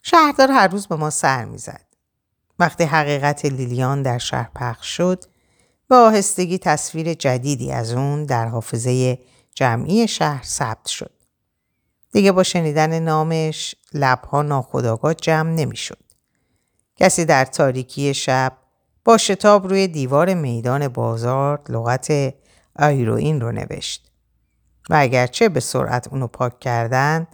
شهردار 0.02 0.50
هر 0.50 0.68
روز 0.68 0.86
به 0.86 0.96
ما 0.96 1.10
سر 1.10 1.44
می‌زد. 1.44 1.86
وقتی 2.58 2.84
حقیقت 2.84 3.44
لیلیان 3.44 4.02
در 4.02 4.18
شهر 4.18 4.50
پخش 4.54 4.96
شد 4.96 5.24
به 5.88 5.96
آهستگی 5.96 6.58
تصویر 6.58 7.14
جدیدی 7.14 7.72
از 7.72 7.92
اون 7.92 8.24
در 8.24 8.46
حافظه 8.46 9.18
جمعی 9.54 10.08
شهر 10.08 10.42
ثبت 10.44 10.86
شد. 10.86 11.12
دیگه 12.12 12.32
با 12.32 12.42
شنیدن 12.42 12.98
نامش 12.98 13.74
لبها 13.94 14.42
ناخداگاه 14.42 15.14
جمع 15.14 15.50
نمی‌شد. 15.50 16.04
کسی 16.96 17.24
در 17.24 17.44
تاریکی 17.44 18.14
شب 18.14 18.52
با 19.04 19.18
شتاب 19.18 19.68
روی 19.68 19.88
دیوار 19.88 20.34
میدان 20.34 20.88
بازار 20.88 21.62
لغت 21.68 22.34
آیروین 22.76 23.40
رو 23.40 23.52
نوشت. 23.52 24.10
و 24.90 24.94
اگرچه 24.98 25.48
به 25.48 25.60
سرعت 25.60 26.08
اونو 26.08 26.26
پاک 26.26 26.60
کردن 26.60 27.26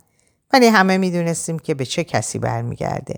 ولی 0.52 0.66
همه 0.66 0.98
می‌دونستیم 0.98 1.58
که 1.58 1.74
به 1.74 1.86
چه 1.86 2.04
کسی 2.04 2.38
برمیگرده. 2.38 3.14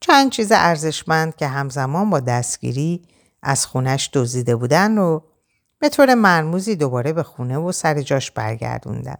چند 0.00 0.30
چیز 0.30 0.52
ارزشمند 0.52 1.36
که 1.36 1.46
همزمان 1.46 2.10
با 2.10 2.20
دستگیری 2.20 3.02
از 3.42 3.66
خونش 3.66 4.10
دزدیده 4.12 4.56
بودن 4.56 4.96
رو 4.96 5.24
به 5.78 5.88
طور 5.88 6.14
مرموزی 6.14 6.76
دوباره 6.76 7.12
به 7.12 7.22
خونه 7.22 7.58
و 7.58 7.72
سر 7.72 8.02
جاش 8.02 8.30
برگردوندن. 8.30 9.16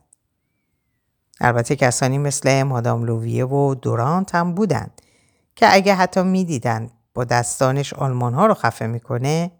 البته 1.40 1.76
کسانی 1.76 2.18
مثل 2.18 2.62
مادام 2.62 3.04
لوویه 3.04 3.46
و 3.46 3.74
دورانت 3.74 4.34
هم 4.34 4.54
بودند 4.54 5.02
که 5.56 5.74
اگه 5.74 5.94
حتی 5.94 6.22
می‌دیدند 6.22 6.90
با 7.14 7.24
دستانش 7.24 7.92
آلمان 7.92 8.34
ها 8.34 8.46
رو 8.46 8.54
خفه 8.54 8.86
می‌کنه 8.86 9.50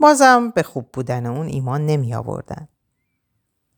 بازم 0.00 0.50
به 0.50 0.62
خوب 0.62 0.88
بودن 0.92 1.26
اون 1.26 1.46
ایمان 1.46 1.86
نمی 1.86 2.14
آوردن. 2.14 2.68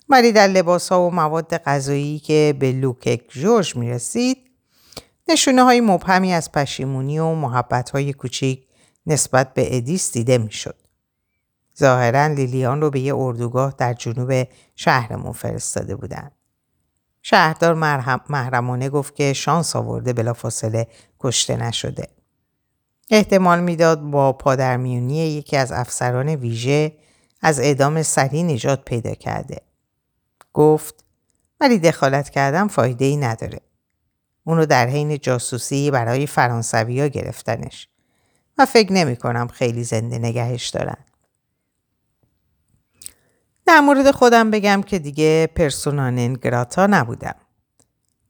ولی 0.09 0.33
در 0.33 0.47
لباس 0.47 0.93
ها 0.93 1.07
و 1.07 1.11
مواد 1.11 1.57
غذایی 1.57 2.19
که 2.19 2.55
به 2.59 2.73
لوکک 2.73 3.21
جورج 3.29 3.76
می 3.76 3.90
رسید 3.90 4.38
نشونه 5.29 5.62
های 5.62 5.81
مبهمی 5.81 6.33
از 6.33 6.52
پشیمونی 6.52 7.19
و 7.19 7.35
محبت 7.35 7.90
های 7.90 8.12
کوچیک 8.12 8.67
نسبت 9.07 9.55
به 9.55 9.76
ادیس 9.76 10.12
دیده 10.12 10.38
می‌شد. 10.38 10.76
ظاهرا 11.79 12.26
لیلیان 12.26 12.81
رو 12.81 12.90
به 12.90 13.00
یه 13.00 13.14
اردوگاه 13.17 13.75
در 13.79 13.95
جنوب 13.95 14.49
شهرمون 14.76 15.33
فرستاده 15.33 15.97
بودن. 15.97 16.31
شهردار 17.23 17.75
محرمانه 18.29 18.88
گفت 18.88 19.14
که 19.14 19.33
شانس 19.33 19.76
آورده 19.76 20.12
بلافاصله 20.12 20.87
کشته 21.21 21.57
نشده. 21.57 22.09
احتمال 23.11 23.61
می‌داد 23.61 24.00
با 24.00 24.33
پادرمیونی 24.33 25.17
یکی 25.17 25.57
از 25.57 25.73
افسران 25.73 26.29
ویژه 26.29 26.93
از 27.43 27.61
اعدام 27.61 28.02
سریع 28.02 28.43
نجات 28.43 28.85
پیدا 28.85 29.14
کرده. 29.14 29.61
گفت 30.52 31.05
ولی 31.61 31.79
دخالت 31.79 32.31
کردن 32.31 32.69
فایده 32.69 33.05
ای 33.05 33.17
نداره. 33.17 33.61
اونو 34.45 34.67
در 34.67 34.87
حین 34.87 35.19
جاسوسی 35.19 35.90
برای 35.90 36.26
فرانسوی 36.26 37.00
ها 37.00 37.07
گرفتنش. 37.07 37.88
و 38.59 38.67
فکر 38.67 38.93
نمی 38.93 39.17
کنم 39.17 39.49
خیلی 39.49 39.85
زنده 39.85 40.19
نگهش 40.19 40.69
دارن. 40.69 40.97
در 43.67 43.81
مورد 43.81 44.11
خودم 44.11 44.50
بگم 44.50 44.83
که 44.83 44.99
دیگه 44.99 45.49
پرسونانین 45.55 46.35
گراتا 46.35 46.87
نبودم. 46.87 47.35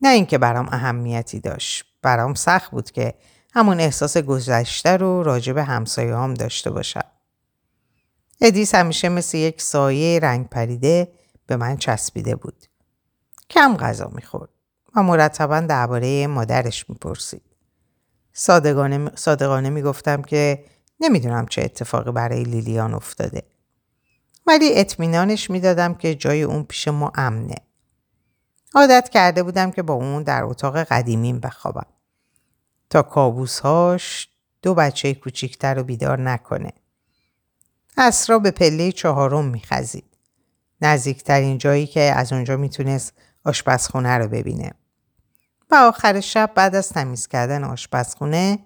نه 0.03 0.09
اینکه 0.09 0.39
برام 0.39 0.69
اهمیتی 0.73 1.41
داشت. 1.41 1.85
برام 2.03 2.35
سخت 2.35 2.71
بود 2.71 2.91
که 2.91 3.15
همون 3.53 3.81
احساس 3.81 4.17
گذشته 4.17 4.97
رو 4.97 5.23
راجع 5.23 5.53
به 5.53 5.65
همسایه 5.65 6.17
هم 6.17 6.35
داشته 6.35 6.71
باشم. 6.71 7.05
ادیس 8.41 8.75
همیشه 8.75 9.09
مثل 9.09 9.39
یک 9.39 9.63
سایه 9.63 10.21
رنگ 10.21 10.49
پریده 10.49 11.13
به 11.47 11.57
من 11.57 11.77
چسبیده 11.77 12.37
بود. 12.37 12.67
کم 13.51 13.77
غذا 13.77 14.11
می‌خورد 14.15 14.51
و 14.97 15.03
مرتبا 15.03 15.61
درباره 15.61 16.27
مادرش 16.27 16.91
می‌پرسید. 16.91 17.43
صادقانه, 18.33 19.11
صادقانه 19.15 19.71
می‌گفتم 19.71 20.23
که 20.23 20.65
نمی‌دونم 21.01 21.47
چه 21.47 21.63
اتفاقی 21.63 22.13
برای 22.13 22.43
لیلیان 22.43 22.95
افتاده. 22.95 23.43
ولی 24.47 24.79
اطمینانش 24.79 25.51
می‌دادم 25.51 25.95
که 25.95 26.15
جای 26.15 26.43
اون 26.43 26.65
پیش 26.65 26.89
ما 26.89 27.13
امنه. 27.15 27.55
عادت 28.75 29.09
کرده 29.09 29.43
بودم 29.43 29.71
که 29.71 29.83
با 29.83 29.95
اون 29.95 30.23
در 30.23 30.45
اتاق 30.45 30.77
قدیمیم 30.77 31.41
بخوابم. 31.41 31.87
تا 32.91 33.03
کابوسهاش 33.03 34.29
دو 34.63 34.75
بچه 34.75 35.15
کوچیکتر 35.15 35.75
رو 35.75 35.83
بیدار 35.83 36.21
نکنه. 36.21 36.73
اسرا 37.97 38.39
به 38.39 38.51
پله 38.51 38.93
چهارم 38.93 39.45
میخزید. 39.45 40.05
نزدیکترین 40.83 41.59
جایی 41.59 41.87
که 41.87 42.01
از 42.01 42.33
اونجا 42.33 42.57
می‌تونست 42.57 43.13
آشپزخونه 43.45 44.19
رو 44.19 44.29
ببینه. 44.29 44.73
و 45.71 45.75
آخر 45.75 46.21
شب 46.21 46.51
بعد 46.55 46.75
از 46.75 46.89
تمیز 46.89 47.27
کردن 47.27 47.65
آشپزخونه 47.65 48.59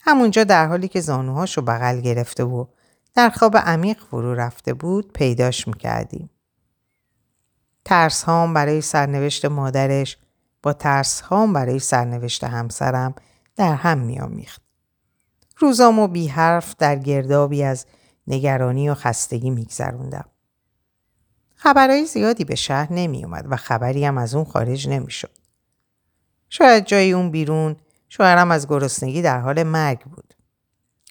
همونجا 0.00 0.44
در 0.44 0.66
حالی 0.66 0.88
که 0.88 1.00
زانوهاشو 1.00 1.62
بغل 1.62 2.00
گرفته 2.00 2.44
و 2.44 2.66
در 3.14 3.30
خواب 3.30 3.56
عمیق 3.56 3.98
فرو 4.10 4.34
رفته 4.34 4.74
بود 4.74 5.12
پیداش 5.12 5.68
می‌کردیم. 5.68 6.30
ترس 7.84 8.22
هام 8.22 8.54
برای 8.54 8.80
سرنوشت 8.80 9.44
مادرش 9.44 10.18
با 10.62 10.72
ترس 10.72 11.20
هام 11.20 11.52
برای 11.52 11.78
سرنوشت 11.78 12.44
همسرم 12.44 13.14
در 13.56 13.74
هم 13.74 13.98
میآمیخت. 13.98 14.62
روزامو 15.58 16.08
بی 16.08 16.28
حرف 16.28 16.74
در 16.78 16.96
گردابی 16.96 17.62
از 17.62 17.86
نگرانی 18.26 18.90
و 18.90 18.94
خستگی 18.94 19.50
میگذروندم. 19.50 20.24
خبرهای 21.54 22.06
زیادی 22.06 22.44
به 22.44 22.54
شهر 22.54 22.92
نمی 22.92 23.24
اومد 23.24 23.46
و 23.48 23.56
خبری 23.56 24.04
هم 24.04 24.18
از 24.18 24.34
اون 24.34 24.44
خارج 24.44 24.88
نمی 24.88 25.10
شد. 25.10 25.38
شاید 26.48 26.84
جای 26.84 27.12
اون 27.12 27.30
بیرون 27.30 27.76
شوهرم 28.08 28.50
از 28.50 28.68
گرسنگی 28.68 29.22
در 29.22 29.40
حال 29.40 29.62
مرگ 29.62 30.00
بود. 30.00 30.34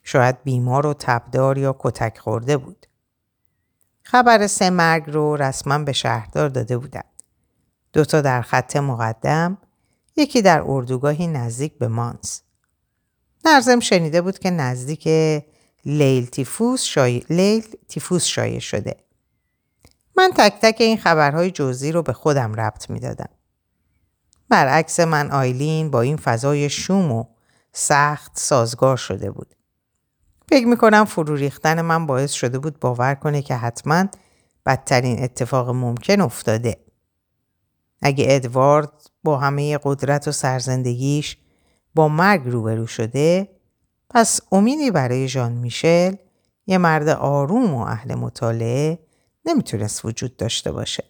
شاید 0.03 0.43
بیمار 0.43 0.85
و 0.85 0.93
تبدار 0.93 1.57
یا 1.57 1.75
کتک 1.79 2.17
خورده 2.17 2.57
بود. 2.57 2.85
خبر 4.03 4.47
سه 4.47 4.69
مرگ 4.69 5.03
رو 5.07 5.35
رسما 5.35 5.79
به 5.79 5.91
شهردار 5.91 6.49
داده 6.49 6.77
بودن. 6.77 7.03
دوتا 7.93 8.21
در 8.21 8.41
خط 8.41 8.75
مقدم، 8.75 9.57
یکی 10.15 10.41
در 10.41 10.63
اردوگاهی 10.65 11.27
نزدیک 11.27 11.77
به 11.77 11.87
مانس. 11.87 12.41
نرزم 13.45 13.79
شنیده 13.79 14.21
بود 14.21 14.39
که 14.39 14.49
نزدیک 14.49 15.07
لیل 15.85 16.25
تیفوس 16.25 16.83
شای... 16.83 17.23
لیل 17.29 17.65
تیفوس 17.87 18.25
شایع 18.25 18.59
شده. 18.59 18.95
من 20.17 20.31
تک 20.37 20.53
تک 20.61 20.75
این 20.79 20.97
خبرهای 20.97 21.51
جزئی 21.51 21.91
رو 21.91 22.01
به 22.01 22.13
خودم 22.13 22.53
ربط 22.53 22.89
می‌دادم. 22.89 23.29
برعکس 24.49 24.99
من 24.99 25.31
آیلین 25.31 25.91
با 25.91 26.01
این 26.01 26.17
فضای 26.17 26.69
شوم 26.69 27.11
و 27.11 27.25
سخت 27.73 28.31
سازگار 28.35 28.97
شده 28.97 29.31
بود. 29.31 29.55
فکر 30.49 30.67
می‌کنم 30.67 31.05
فرو 31.05 31.35
ریختن 31.35 31.81
من 31.81 32.05
باعث 32.05 32.31
شده 32.31 32.59
بود 32.59 32.79
باور 32.79 33.15
کنه 33.15 33.41
که 33.41 33.55
حتما 33.55 34.05
بدترین 34.65 35.23
اتفاق 35.23 35.69
ممکن 35.69 36.21
افتاده. 36.21 36.82
اگه 38.05 38.25
ادوارد 38.27 38.91
با 39.23 39.37
همه 39.37 39.79
قدرت 39.83 40.27
و 40.27 40.31
سرزندگیش 40.31 41.37
با 41.95 42.07
مرگ 42.07 42.41
روبرو 42.45 42.87
شده 42.87 43.49
پس 44.09 44.41
امیدی 44.51 44.91
برای 44.91 45.27
ژان 45.27 45.51
میشل 45.51 46.15
یه 46.67 46.77
مرد 46.77 47.09
آروم 47.09 47.73
و 47.73 47.79
اهل 47.81 48.15
مطالعه 48.15 48.99
نمی‌تونست 49.45 50.05
وجود 50.05 50.37
داشته 50.37 50.71
باشه. 50.71 51.03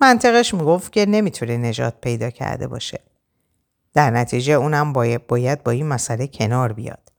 منطقش 0.00 0.54
می‌گفت 0.54 0.92
که 0.92 1.06
نمی‌تونه 1.06 1.56
نجات 1.56 2.00
پیدا 2.00 2.30
کرده 2.30 2.66
باشه. 2.66 3.00
در 3.94 4.10
نتیجه 4.10 4.52
اونم 4.52 4.92
باید, 4.92 5.26
باید 5.26 5.62
با 5.62 5.70
این 5.70 5.86
مسئله 5.86 6.26
کنار 6.26 6.72
بیاد. 6.72 7.12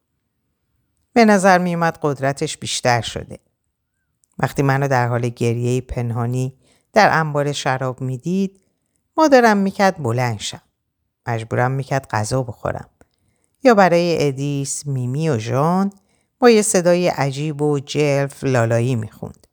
به 1.13 1.25
نظر 1.25 1.57
میومد 1.57 1.99
قدرتش 2.01 2.57
بیشتر 2.57 3.01
شده. 3.01 3.39
وقتی 4.39 4.61
منو 4.61 4.87
در 4.87 5.07
حال 5.07 5.29
گریه 5.29 5.81
پنهانی 5.81 6.57
در 6.93 7.19
انبار 7.19 7.51
شراب 7.51 8.01
می‌دید 8.01 8.61
مادرم 9.17 9.57
می‌کرد 9.57 10.03
بلند 10.03 10.39
شم. 10.39 10.61
مجبورم 11.27 11.71
می‌کرد 11.71 12.07
غذا 12.07 12.43
بخورم. 12.43 12.89
یا 13.63 13.73
برای 13.73 14.27
ادیس، 14.27 14.85
میمی 14.87 15.29
و 15.29 15.37
ژان 15.37 15.93
با 16.39 16.49
یه 16.49 16.61
صدای 16.61 17.07
عجیب 17.07 17.61
و 17.61 17.79
جلف 17.79 18.43
لالایی 18.43 18.95
می‌خوند. 18.95 19.47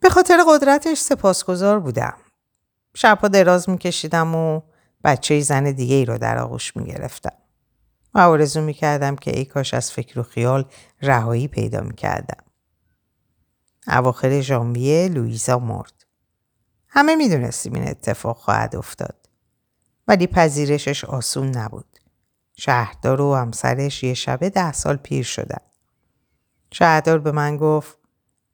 به 0.00 0.08
خاطر 0.08 0.38
قدرتش 0.48 0.98
سپاسگزار 0.98 1.80
بودم. 1.80 2.16
شبها 2.94 3.28
دراز 3.28 3.70
میکشیدم 3.70 4.34
و 4.34 4.60
بچه 5.04 5.40
زن 5.40 5.64
دیگه 5.64 5.94
ای 5.94 6.04
رو 6.04 6.18
در 6.18 6.38
آغوش 6.38 6.76
می‌گرفتم. 6.76 7.36
و 8.14 8.18
آرزو 8.18 8.60
می‌کردم 8.60 9.16
که 9.16 9.38
ای 9.38 9.44
کاش 9.44 9.74
از 9.74 9.92
فکر 9.92 10.20
و 10.20 10.22
خیال 10.22 10.64
رهایی 11.02 11.48
پیدا 11.48 11.80
می‌کردم. 11.80 12.44
اواخر 13.88 14.40
ژانویه 14.40 15.08
لویزا 15.08 15.58
مرد. 15.58 16.04
همه 16.88 17.16
می‌دونستیم 17.16 17.74
این 17.74 17.88
اتفاق 17.88 18.36
خواهد 18.36 18.76
افتاد. 18.76 19.28
ولی 20.08 20.26
پذیرشش 20.26 21.04
آسون 21.04 21.48
نبود. 21.48 21.98
شهردار 22.56 23.20
و 23.20 23.34
همسرش 23.34 24.02
یه 24.02 24.14
شبه 24.14 24.50
ده 24.50 24.72
سال 24.72 24.96
پیر 24.96 25.24
شدن. 25.24 25.60
شهردار 26.72 27.18
به 27.18 27.32
من 27.32 27.56
گفت 27.56 27.98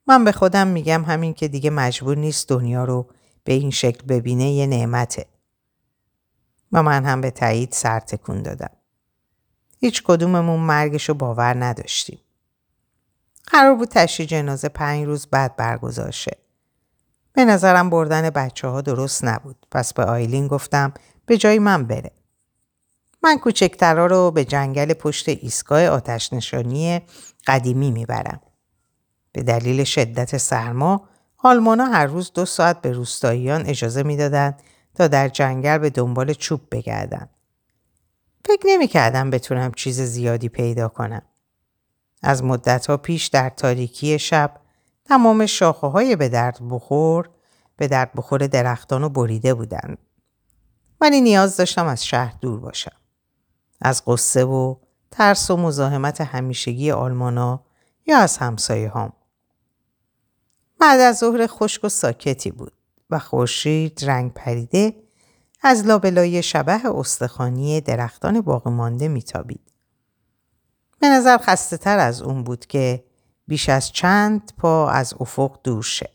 من 0.06 0.24
به 0.24 0.32
خودم 0.32 0.66
میگم 0.66 1.04
همین 1.04 1.35
که 1.35 1.48
دیگه 1.48 1.70
مجبور 1.70 2.16
نیست 2.16 2.48
دنیا 2.48 2.85
رو 2.85 3.11
به 3.44 3.52
این 3.52 3.70
شکل 3.70 4.06
ببینه 4.06 4.50
یه 4.50 4.66
نعمته. 4.66 5.26
و 6.72 6.82
من 6.82 7.04
هم 7.04 7.20
به 7.20 7.30
تایید 7.30 7.72
سر 7.72 8.00
تکون 8.00 8.42
دادم. 8.42 8.70
هیچ 9.78 10.02
کدوممون 10.02 10.61
مرگش 10.61 11.09
رو 11.09 11.14
باور 11.14 11.64
نداشتیم. 11.64 12.18
قرار 13.46 13.74
بود 13.74 13.88
تشریح 13.88 14.28
جنازه 14.28 14.68
پنج 14.68 15.07
روز 15.07 15.26
بعد 15.26 15.57
برگزار 15.57 16.11
شه. 16.11 16.37
به 17.33 17.44
نظرم 17.44 17.90
بردن 17.90 18.30
بچه 18.30 18.68
ها 18.68 18.80
درست 18.80 19.24
نبود. 19.24 19.66
پس 19.70 19.92
به 19.92 20.04
آیلین 20.04 20.48
گفتم 20.48 20.92
به 21.26 21.37
جای 21.37 21.59
من 21.59 21.85
بره. 21.85 22.11
من 23.22 23.38
کوچکترا 23.38 24.07
رو 24.07 24.30
به 24.30 24.44
جنگل 24.44 24.92
پشت 24.92 25.28
ایستگاه 25.28 25.87
آتش 25.87 26.33
نشانی 26.33 27.02
قدیمی 27.46 27.90
می‌برم. 27.90 28.40
به 29.33 29.42
دلیل 29.42 29.85
شدت 29.85 30.37
سرما 30.37 31.09
آلمانا 31.38 31.85
هر 31.85 32.07
روز 32.07 32.33
دو 32.33 32.44
ساعت 32.44 32.80
به 32.80 32.92
روستاییان 32.92 33.66
اجازه 33.66 34.02
می‌دادند 34.02 34.62
تا 34.94 35.09
در 35.09 35.28
جنگل 35.28 35.78
به 35.78 35.90
دنبال 35.90 36.33
چوب 36.33 36.61
بگردن. 36.70 37.28
فکر 38.44 38.66
نمی 38.66 38.88
کردم 38.88 39.30
بتونم 39.30 39.72
چیز 39.72 40.00
زیادی 40.00 40.48
پیدا 40.48 40.88
کنم. 40.88 41.22
از 42.24 42.44
مدتها 42.44 42.96
پیش 42.96 43.26
در 43.26 43.48
تاریکی 43.48 44.18
شب 44.18 44.60
تمام 45.04 45.46
شاخه 45.46 45.87
های 45.87 46.16
به 46.16 46.28
درد 46.28 46.58
بخور 46.70 47.30
به 47.76 47.88
درد 47.88 48.10
بخور 48.16 48.46
درختان 48.46 49.02
رو 49.02 49.08
بریده 49.08 49.54
بودند. 49.54 49.98
ولی 51.00 51.20
نیاز 51.20 51.56
داشتم 51.56 51.87
از 51.87 52.06
شهر 52.06 52.34
دور 52.40 52.60
باشم. 52.60 52.96
از 53.80 54.02
قصه 54.06 54.44
و 54.44 54.76
ترس 55.10 55.50
و 55.50 55.56
مزاحمت 55.56 56.20
همیشگی 56.20 56.90
آلمانا 56.90 57.64
یا 58.06 58.18
از 58.18 58.37
همسایه 58.38 58.88
هام. 58.88 59.12
بعد 60.80 61.00
از 61.00 61.18
ظهر 61.18 61.46
خشک 61.46 61.84
و 61.84 61.88
ساکتی 61.88 62.50
بود 62.50 62.72
و 63.10 63.18
خورشید 63.18 64.00
رنگ 64.02 64.32
پریده 64.32 64.94
از 65.62 65.87
لابلای 65.87 66.42
شبه 66.42 66.80
استخانی 66.87 67.80
درختان 67.80 68.40
باقی 68.40 68.70
مانده 68.70 69.08
میتابید. 69.08 69.73
به 71.04 71.10
نظر 71.10 71.38
خسته 71.38 71.76
تر 71.76 71.98
از 71.98 72.22
اون 72.22 72.44
بود 72.44 72.66
که 72.66 73.04
بیش 73.46 73.68
از 73.68 73.92
چند 73.92 74.52
پا 74.58 74.88
از 74.88 75.14
افق 75.20 75.60
دور 75.64 75.82
شه. 75.82 76.10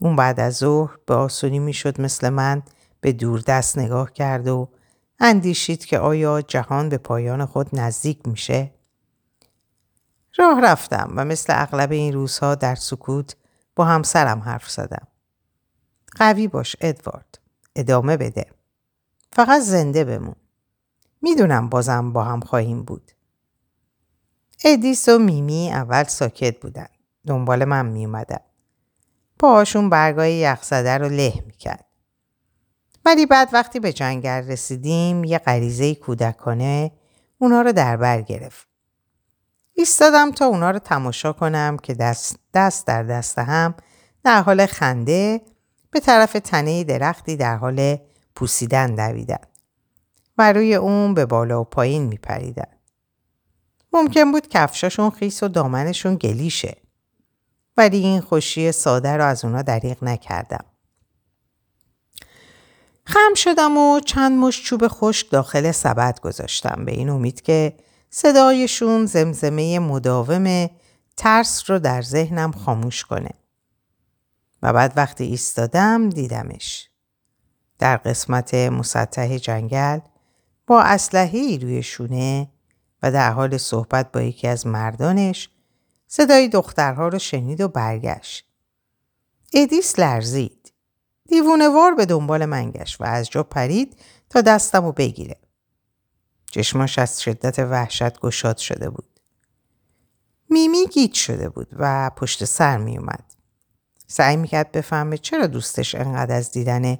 اون 0.00 0.16
بعد 0.16 0.40
از 0.40 0.56
ظهر 0.56 0.96
به 1.06 1.14
آسونی 1.14 1.58
می‌شد 1.58 2.00
مثل 2.00 2.28
من 2.28 2.62
به 3.00 3.12
دوردست 3.12 3.78
نگاه 3.78 4.12
کرد 4.12 4.48
و 4.48 4.68
اندیشید 5.20 5.84
که 5.84 5.98
آیا 5.98 6.42
جهان 6.42 6.88
به 6.88 6.98
پایان 6.98 7.46
خود 7.46 7.68
نزدیک 7.72 8.28
میشه؟ 8.28 8.74
راه 10.36 10.60
رفتم 10.60 11.12
و 11.16 11.24
مثل 11.24 11.52
اغلب 11.56 11.92
این 11.92 12.12
روزها 12.12 12.54
در 12.54 12.74
سکوت 12.74 13.36
با 13.76 13.84
همسرم 13.84 14.40
حرف 14.40 14.70
زدم. 14.70 15.06
قوی 16.16 16.48
باش 16.48 16.76
ادوارد. 16.80 17.38
ادامه 17.76 18.16
بده. 18.16 18.46
فقط 19.32 19.62
زنده 19.62 20.04
بمون. 20.04 20.36
می‌دونم 21.22 21.68
بازم 21.68 22.12
با 22.12 22.24
هم 22.24 22.40
خواهیم 22.40 22.82
بود. 22.82 23.13
ادیس 24.64 25.08
و 25.08 25.18
میمی 25.18 25.70
اول 25.72 26.04
ساکت 26.04 26.60
بودن. 26.60 26.86
دنبال 27.26 27.64
من 27.64 27.86
می 27.86 28.06
اومدن. 28.06 28.40
پاهاشون 29.38 29.90
برگای 29.90 30.34
یخزده 30.34 30.98
رو 30.98 31.08
له 31.08 31.34
می‌کرد. 31.46 31.84
ولی 33.04 33.26
بعد 33.26 33.48
وقتی 33.52 33.80
به 33.80 33.92
جنگل 33.92 34.48
رسیدیم 34.50 35.24
یه 35.24 35.38
غریزه 35.38 35.94
کودکانه 35.94 36.92
اونا 37.38 37.62
رو 37.62 37.72
در 37.72 37.96
بر 37.96 38.20
گرفت. 38.22 38.68
ایستادم 39.72 40.30
تا 40.30 40.46
اونا 40.46 40.70
رو 40.70 40.78
تماشا 40.78 41.32
کنم 41.32 41.76
که 41.82 41.94
دست, 41.94 42.38
دست 42.54 42.86
در 42.86 43.02
دست 43.02 43.38
هم 43.38 43.74
در 44.24 44.42
حال 44.42 44.66
خنده 44.66 45.40
به 45.90 46.00
طرف 46.00 46.32
تنه 46.32 46.84
درختی 46.84 47.36
در 47.36 47.56
حال 47.56 47.96
پوسیدن 48.34 48.94
دویدن 48.94 49.44
و 50.38 50.52
روی 50.52 50.74
اون 50.74 51.14
به 51.14 51.26
بالا 51.26 51.60
و 51.60 51.64
پایین 51.64 52.02
میپریدن. 52.02 52.73
ممکن 53.94 54.32
بود 54.32 54.48
کفشاشون 54.48 55.10
خیس 55.10 55.42
و 55.42 55.48
دامنشون 55.48 56.14
گلیشه. 56.14 56.76
ولی 57.76 57.98
این 57.98 58.20
خوشی 58.20 58.72
ساده 58.72 59.16
رو 59.16 59.24
از 59.24 59.44
اونا 59.44 59.62
دریغ 59.62 60.04
نکردم. 60.04 60.64
خم 63.06 63.34
شدم 63.34 63.78
و 63.78 64.00
چند 64.00 64.38
مش 64.38 64.62
چوب 64.62 64.88
خشک 64.88 65.30
داخل 65.30 65.70
سبد 65.70 66.20
گذاشتم 66.20 66.84
به 66.84 66.92
این 66.92 67.08
امید 67.08 67.42
که 67.42 67.76
صدایشون 68.10 69.06
زمزمه 69.06 69.78
مداوم 69.78 70.70
ترس 71.16 71.70
رو 71.70 71.78
در 71.78 72.02
ذهنم 72.02 72.52
خاموش 72.52 73.04
کنه. 73.04 73.30
و 74.62 74.72
بعد 74.72 74.92
وقتی 74.96 75.24
ایستادم 75.24 76.08
دیدمش. 76.08 76.88
در 77.78 77.96
قسمت 77.96 78.54
مسطح 78.54 79.38
جنگل 79.38 79.98
با 80.66 80.82
اسلحه 80.82 81.58
روی 81.58 81.82
شونه 81.82 82.48
و 83.04 83.10
در 83.10 83.32
حال 83.32 83.58
صحبت 83.58 84.12
با 84.12 84.22
یکی 84.22 84.48
از 84.48 84.66
مردانش 84.66 85.48
صدای 86.06 86.48
دخترها 86.48 87.08
رو 87.08 87.18
شنید 87.18 87.60
و 87.60 87.68
برگشت. 87.68 88.46
ادیس 89.54 89.98
لرزید. 89.98 90.72
دیوونه‌وار 91.28 91.94
به 91.94 92.06
دنبال 92.06 92.44
من 92.44 92.70
گشت 92.70 93.00
و 93.00 93.04
از 93.04 93.30
جا 93.30 93.42
پرید 93.42 93.96
تا 94.30 94.40
دستم 94.40 94.84
رو 94.84 94.92
بگیره. 94.92 95.36
چشماش 96.50 96.98
از 96.98 97.22
شدت 97.22 97.58
وحشت 97.58 98.20
گشاد 98.20 98.56
شده 98.56 98.90
بود. 98.90 99.20
میمی 100.50 100.86
گیج 100.86 101.12
شده 101.14 101.48
بود 101.48 101.68
و 101.72 102.10
پشت 102.16 102.44
سر 102.44 102.78
می 102.78 102.98
اومد. 102.98 103.34
سعی 104.06 104.36
می‌کرد 104.36 104.72
بفهمه 104.72 105.18
چرا 105.18 105.46
دوستش 105.46 105.94
انقدر 105.94 106.36
از 106.36 106.50
دیدن 106.50 106.98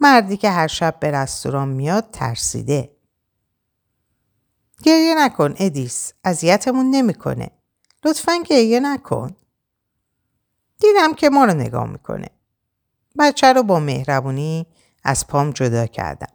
مردی 0.00 0.36
که 0.36 0.50
هر 0.50 0.66
شب 0.66 1.00
به 1.00 1.10
رستوران 1.10 1.68
میاد 1.68 2.10
ترسیده. 2.10 2.93
گریه 4.84 5.14
نکن 5.18 5.54
ادیس. 5.58 6.12
اذیتمون 6.24 6.90
نمی‌کنه. 6.90 7.50
لطفا 8.04 8.42
گریه 8.46 8.80
نکن. 8.80 9.36
دیدم 10.80 11.14
که 11.14 11.30
ما 11.30 11.44
رو 11.44 11.54
نگاه 11.54 11.86
می‌کنه. 11.86 12.28
بچه 13.18 13.52
رو 13.52 13.62
با 13.62 13.80
مهربونی 13.80 14.66
از 15.04 15.26
پام 15.26 15.50
جدا 15.50 15.86
کردم. 15.86 16.32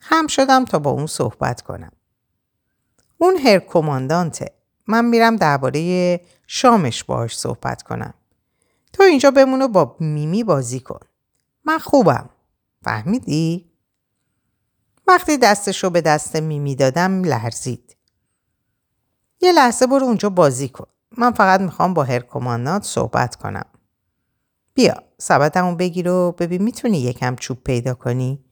هم 0.00 0.26
شدم 0.26 0.64
تا 0.64 0.78
با 0.78 0.90
اون 0.90 1.06
صحبت 1.06 1.62
کنم. 1.62 1.92
اون 3.18 3.36
هر 3.36 3.58
کماندانته. 3.58 4.52
من 4.86 5.04
میرم 5.04 5.36
درباره 5.36 6.20
شامش 6.46 7.04
باهاش 7.04 7.38
صحبت 7.38 7.82
کنم. 7.82 8.14
تو 8.92 9.02
اینجا 9.02 9.30
بمونو 9.30 9.68
با 9.68 9.96
میمی 10.00 10.44
بازی 10.44 10.80
کن. 10.80 11.00
من 11.64 11.78
خوبم. 11.78 12.30
فهمیدی؟ 12.84 13.69
وقتی 15.06 15.36
دستشو 15.36 15.90
به 15.90 16.00
دست 16.00 16.36
میمی 16.36 16.74
دادم 16.74 17.24
لرزید. 17.24 17.96
یه 19.40 19.52
لحظه 19.52 19.86
برو 19.86 20.06
اونجا 20.06 20.30
بازی 20.30 20.68
کن. 20.68 20.86
من 21.18 21.32
فقط 21.32 21.60
می‌خوام 21.60 21.94
با 21.94 22.04
هر 22.04 22.20
کماندانت 22.20 22.84
صحبت 22.84 23.36
کنم. 23.36 23.66
بیا 24.74 25.02
سبدمو 25.18 25.76
بگیر 25.76 26.08
و 26.08 26.32
ببین 26.38 26.62
می‌تونی 26.62 27.00
یکم 27.00 27.36
چوب 27.36 27.64
پیدا 27.64 27.94
کنی؟ 27.94 28.44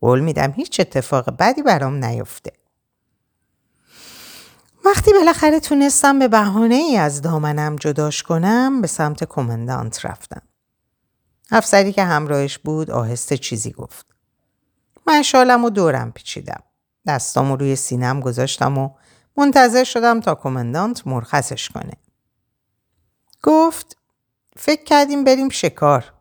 قول 0.00 0.20
میدم 0.20 0.52
هیچ 0.52 0.80
اتفاق 0.80 1.30
بدی 1.30 1.62
برام 1.62 2.04
نیفته. 2.04 2.52
وقتی 4.84 5.12
بالاخره 5.12 5.60
تونستم 5.60 6.18
به 6.18 6.28
بهانه 6.28 6.74
ای 6.74 6.96
از 6.96 7.22
دامنم 7.22 7.76
جداش 7.76 8.22
کنم 8.22 8.80
به 8.80 8.86
سمت 8.86 9.24
کمندانت 9.24 10.06
رفتم. 10.06 10.42
افسری 11.50 11.92
که 11.92 12.04
همراهش 12.04 12.58
بود 12.58 12.90
آهسته 12.90 13.38
چیزی 13.38 13.72
گفت. 13.72 14.15
من 15.06 15.22
شالم 15.22 15.64
و 15.64 15.70
دورم 15.70 16.12
پیچیدم. 16.12 16.62
دستامو 17.06 17.56
روی 17.56 17.76
سینم 17.76 18.20
گذاشتم 18.20 18.78
و 18.78 18.90
منتظر 19.36 19.84
شدم 19.84 20.20
تا 20.20 20.34
کمندانت 20.34 21.06
مرخصش 21.06 21.68
کنه. 21.68 21.92
گفت 23.42 23.96
فکر 24.56 24.84
کردیم 24.84 25.24
بریم 25.24 25.48
شکار. 25.48 26.12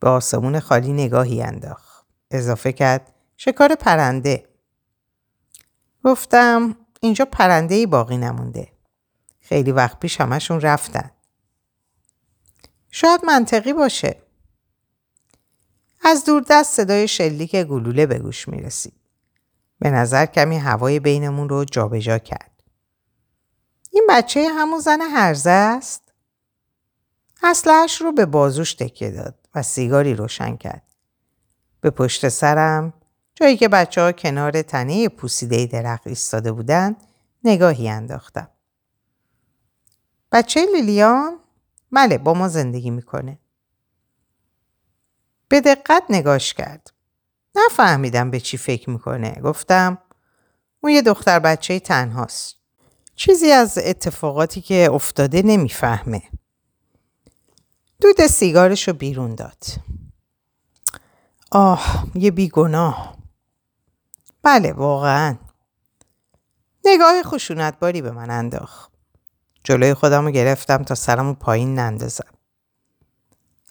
به 0.00 0.08
آسمون 0.08 0.60
خالی 0.60 0.92
نگاهی 0.92 1.42
انداخت. 1.42 2.06
اضافه 2.30 2.72
کرد 2.72 3.12
شکار 3.36 3.74
پرنده. 3.74 4.48
گفتم 6.04 6.76
اینجا 7.00 7.24
پرنده 7.24 7.74
ای 7.74 7.86
باقی 7.86 8.16
نمونده. 8.16 8.68
خیلی 9.40 9.72
وقت 9.72 10.00
پیش 10.00 10.20
همشون 10.20 10.60
رفتن. 10.60 11.10
شاید 12.90 13.24
منطقی 13.24 13.72
باشه. 13.72 14.25
از 16.08 16.24
دور 16.24 16.44
دست 16.50 16.74
صدای 16.74 17.08
شلیک 17.08 17.56
گلوله 17.56 18.06
به 18.06 18.18
گوش 18.18 18.48
می 18.48 18.62
رسید. 18.62 18.92
به 19.78 19.90
نظر 19.90 20.26
کمی 20.26 20.56
هوای 20.56 21.00
بینمون 21.00 21.48
رو 21.48 21.64
جابجا 21.64 22.18
کرد. 22.18 22.62
این 23.90 24.06
بچه 24.08 24.48
همون 24.48 24.80
زن 24.80 25.00
هرزه 25.00 25.50
است؟ 25.50 26.12
اسلحش 27.42 28.00
رو 28.00 28.12
به 28.12 28.26
بازوش 28.26 28.74
تکیه 28.74 29.10
داد 29.10 29.34
و 29.54 29.62
سیگاری 29.62 30.14
روشن 30.14 30.56
کرد. 30.56 30.82
به 31.80 31.90
پشت 31.90 32.28
سرم 32.28 32.92
جایی 33.34 33.56
که 33.56 33.68
بچه 33.68 34.00
ها 34.00 34.12
کنار 34.12 34.62
تنه 34.62 35.08
پوسیده 35.08 35.66
درخت 35.66 36.06
ایستاده 36.06 36.52
بودن 36.52 36.96
نگاهی 37.44 37.88
انداختم. 37.88 38.48
بچه 40.32 40.66
لیلیان؟ 40.74 41.40
بله 41.92 42.18
با 42.18 42.34
ما 42.34 42.48
زندگی 42.48 42.90
می‌کنه. 42.90 43.38
به 45.48 45.60
دقت 45.60 46.02
نگاش 46.10 46.54
کرد. 46.54 46.92
نفهمیدم 47.54 48.30
به 48.30 48.40
چی 48.40 48.56
فکر 48.56 48.90
می‌کنه. 48.90 49.40
گفتم 49.44 49.98
اون 50.80 50.92
یه 50.92 51.02
دختر 51.02 51.38
بچه 51.38 51.80
تنهاست. 51.80 52.56
چیزی 53.16 53.50
از 53.50 53.78
اتفاقاتی 53.78 54.60
که 54.60 54.88
افتاده 54.92 55.42
نمی‌فهمه. 55.42 56.22
دود 58.00 58.26
سیگارش 58.26 58.88
رو 58.88 58.94
بیرون 58.94 59.34
داد. 59.34 59.64
آه 61.50 62.06
یه 62.14 62.30
بیگناه. 62.30 63.16
بله 64.42 64.72
واقعا. 64.72 65.36
نگاه 66.84 67.22
خشونتباری 67.22 68.02
به 68.02 68.10
من 68.10 68.30
انداخت. 68.30 68.92
جلوی 69.64 69.94
خودم 69.94 70.24
رو 70.24 70.30
گرفتم 70.30 70.82
تا 70.82 70.94
سرمو 70.94 71.34
پایین 71.34 71.78
نندازم. 71.78 72.35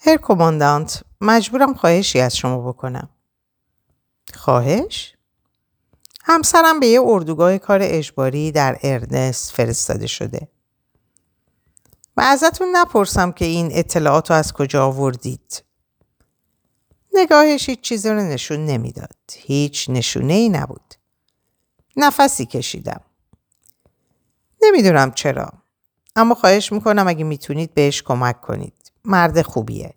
هر 0.06 0.18
کماندانت 0.18 1.04
مجبورم 1.22 1.74
خواهشی 1.74 2.20
از 2.20 2.38
شما 2.38 2.72
بکنم. 2.72 3.10
خواهش؟ 4.34 5.16
همسرم 6.24 6.80
به 6.80 6.88
یه 6.88 7.02
اردوگاه 7.02 7.58
کار 7.58 7.80
اجباری 7.82 8.52
در 8.52 8.78
ارنست 8.84 9.52
فرستاده 9.52 10.08
شده. 10.08 10.48
و 12.18 12.22
ازتون 12.22 12.68
نپرسم 12.76 13.32
که 13.32 13.46
این 13.46 13.70
اطلاعات 13.72 14.32
رو 14.32 14.38
از 14.38 14.54
کجا 14.54 14.86
آوردید. 14.86 15.64
نگاهش 17.14 17.70
هیچ 17.70 17.82
چیزی 17.82 18.10
رو 18.10 18.16
نشون 18.16 18.66
نمی‌داد. 18.66 19.16
هیچ 19.32 19.90
نشونه 19.90 20.34
ای 20.34 20.50
نبود. 20.50 20.94
نفسی 21.98 22.46
کشیدم. 22.46 23.02
نمی‌دونم 24.62 25.12
چرا. 25.12 25.50
اما 26.16 26.36
خواهش 26.36 26.72
می‌کنم 26.72 27.08
اگه 27.08 27.24
می‌تونید 27.24 27.74
بهش 27.74 28.02
کمک 28.02 28.42
کنید. 28.42 28.75
مرد 29.06 29.42
خوبیه. 29.42 29.94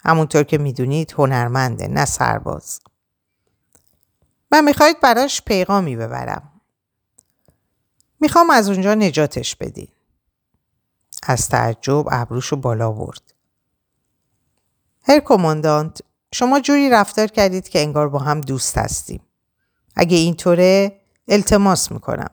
همونطور 0.00 0.42
که 0.42 0.58
می‌دونید 0.58 1.14
هنرمنده 1.18 1.88
نه 1.88 2.04
سرباز. 2.04 2.80
من 4.52 4.64
می‌خواید 4.64 5.00
براش 5.00 5.42
پیغامی 5.42 5.96
ببرم. 5.96 6.52
می‌خوام 8.20 8.50
از 8.50 8.68
اونجا 8.68 8.94
نجاتش 8.94 9.56
بدین. 9.56 9.88
از 11.22 11.48
تعجب 11.48 12.04
ابروشو 12.10 12.56
بالا 12.56 12.92
برد. 12.92 13.34
هر 15.02 15.20
کماندانت 15.20 16.00
شما 16.32 16.60
جوری 16.60 16.90
رفتار 16.90 17.26
کردید 17.26 17.68
که 17.68 17.80
انگار 17.80 18.08
با 18.08 18.18
هم 18.18 18.40
دوست 18.40 18.78
هستیم. 18.78 19.20
اگه 19.96 20.16
اینطوره 20.16 21.00
التماس 21.28 21.92
می‌کنم. 21.92 22.30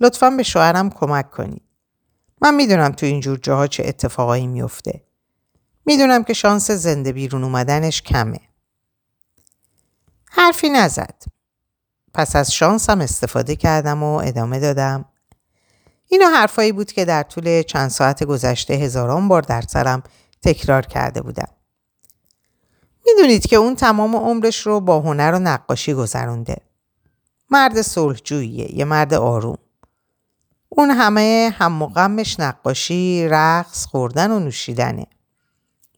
لطفا 0.00 0.30
به 0.30 0.42
شوهرم 0.42 0.90
کمک 0.90 1.30
کنید. 1.30 1.62
من 2.42 2.54
می‌دونم 2.54 2.92
تو 2.92 3.06
اینجور 3.06 3.38
جاها 3.38 3.66
چه 3.66 3.82
اتفاقایی 3.86 4.46
میفته. 4.46 5.07
می‌دونم 5.88 6.24
که 6.24 6.32
شانس 6.32 6.70
زنده 6.70 7.12
بیرون 7.12 7.44
اومدنش 7.44 8.02
کمه. 8.02 8.40
حرفی 10.30 10.68
نزد. 10.68 11.22
پس 12.14 12.36
از 12.36 12.52
شانسم 12.52 13.00
استفاده 13.00 13.56
کردم 13.56 14.02
و 14.02 14.14
ادامه 14.24 14.60
دادم. 14.60 15.04
اینا 16.06 16.26
حرفایی 16.28 16.72
بود 16.72 16.92
که 16.92 17.04
در 17.04 17.22
طول 17.22 17.62
چند 17.62 17.90
ساعت 17.90 18.24
گذشته 18.24 18.74
هزاران 18.74 19.28
بار 19.28 19.42
در 19.42 19.60
سرم 19.60 20.02
تکرار 20.42 20.86
کرده 20.86 21.22
بودم. 21.22 21.48
می‌دونید 23.06 23.46
که 23.46 23.56
اون 23.56 23.74
تمام 23.74 24.16
عمرش 24.16 24.66
رو 24.66 24.80
با 24.80 25.00
هنر 25.00 25.32
و 25.34 25.38
نقاشی 25.38 25.94
گذرونده. 25.94 26.56
مرد 27.50 27.82
صلحجوییه، 27.82 28.78
یه 28.78 28.84
مرد 28.84 29.14
آروم. 29.14 29.58
اون 30.68 30.90
همه 30.90 31.54
هم 31.58 31.86
غمش 31.86 32.40
نقاشی، 32.40 33.28
رقص، 33.30 33.86
خوردن 33.86 34.30
و 34.30 34.38
نوشیدنه. 34.38 35.06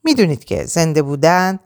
می‌دونید 0.04 0.44
که 0.44 0.64
زنده 0.64 1.02
بودن 1.02 1.58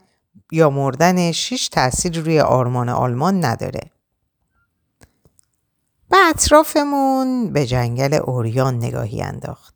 یا 0.53 0.71
مردنش 0.71 1.53
هیچ 1.53 1.71
تاثیر 1.71 2.21
روی 2.21 2.41
آرمان 2.41 2.89
آلمان 2.89 3.45
نداره. 3.45 3.91
به 6.09 6.17
اطرافمون 6.29 7.53
به 7.53 7.67
جنگل 7.67 8.15
اوریان 8.15 8.75
نگاهی 8.75 9.23
انداخت. 9.23 9.75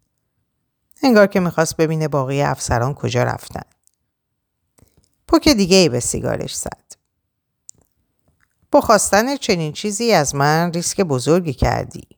انگار 1.03 1.27
که 1.27 1.40
می‌خواست 1.40 1.77
ببینه 1.77 2.09
باقی 2.09 2.42
افسران 2.42 2.94
کجا 2.94 3.23
رفتن. 3.23 3.62
پوک 5.29 5.49
دیگه 5.49 5.77
ای 5.77 5.88
به 5.88 6.01
سیگارش 6.01 6.55
زد. 6.55 6.85
با 8.73 8.81
خواستن 8.81 9.37
چنین 9.37 9.73
چیزی 9.73 10.12
از 10.12 10.35
من 10.35 10.73
ریسک 10.73 11.01
بزرگی 11.01 11.53
کردی. 11.53 12.09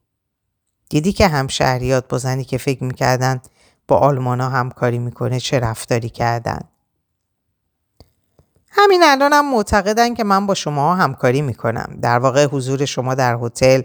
دیدی 0.89 1.13
که 1.13 1.29
همشهریات 1.29 2.09
با 2.09 2.19
زنی 2.19 2.45
که 2.45 2.59
فکر 2.59 2.85
می‌کردن 2.85 3.41
با 3.91 3.99
آلمانا 3.99 4.49
همکاری 4.49 4.99
می‌کنه 4.99 5.41
چه 5.41 5.61
رفتاری 5.61 6.09
کردن. 6.09 6.61
همین 8.71 9.03
الانم 9.03 9.33
هم 9.33 9.51
معتقدن 9.51 10.15
که 10.15 10.25
من 10.25 10.47
با 10.47 10.55
شما 10.55 10.95
همکاری 10.95 11.43
می‌کنم. 11.43 11.99
در 12.03 12.19
واقع 12.19 12.47
حضور 12.47 12.85
شما 12.85 13.15
در 13.15 13.39
هتل 13.43 13.83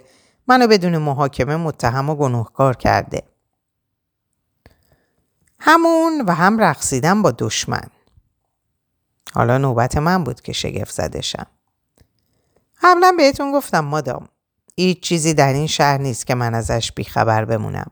منو 0.47 0.67
بدون 0.67 0.97
محاکمه 0.97 1.55
متهم 1.55 2.09
و 2.09 2.15
گناهکار 2.15 2.75
کرده. 2.75 3.23
همون 5.59 6.21
و 6.27 6.31
هم 6.31 6.59
رقصیدن 6.59 7.21
با 7.21 7.31
دشمن. 7.31 7.87
حالا 9.33 9.57
نوبت 9.57 9.97
من 9.97 10.23
بود 10.23 10.41
که 10.41 10.53
شگفت 10.53 10.91
زده 10.91 11.21
شم. 11.21 11.47
قبلا 12.81 13.13
بهتون 13.17 13.51
گفتم 13.51 13.79
مادام 13.79 14.27
هیچ 14.75 14.99
چیزی 14.99 15.33
در 15.33 15.53
این 15.53 15.67
شهر 15.67 15.97
نیست 15.97 16.27
که 16.27 16.35
من 16.35 16.55
ازش 16.55 16.91
بیخبر 16.91 17.45
بمونم. 17.45 17.91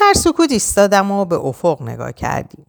در 0.00 0.12
سکوت 0.16 0.52
ایستادم 0.52 1.10
و 1.10 1.24
به 1.24 1.36
افق 1.36 1.82
نگاه 1.82 2.12
کردیم. 2.12 2.66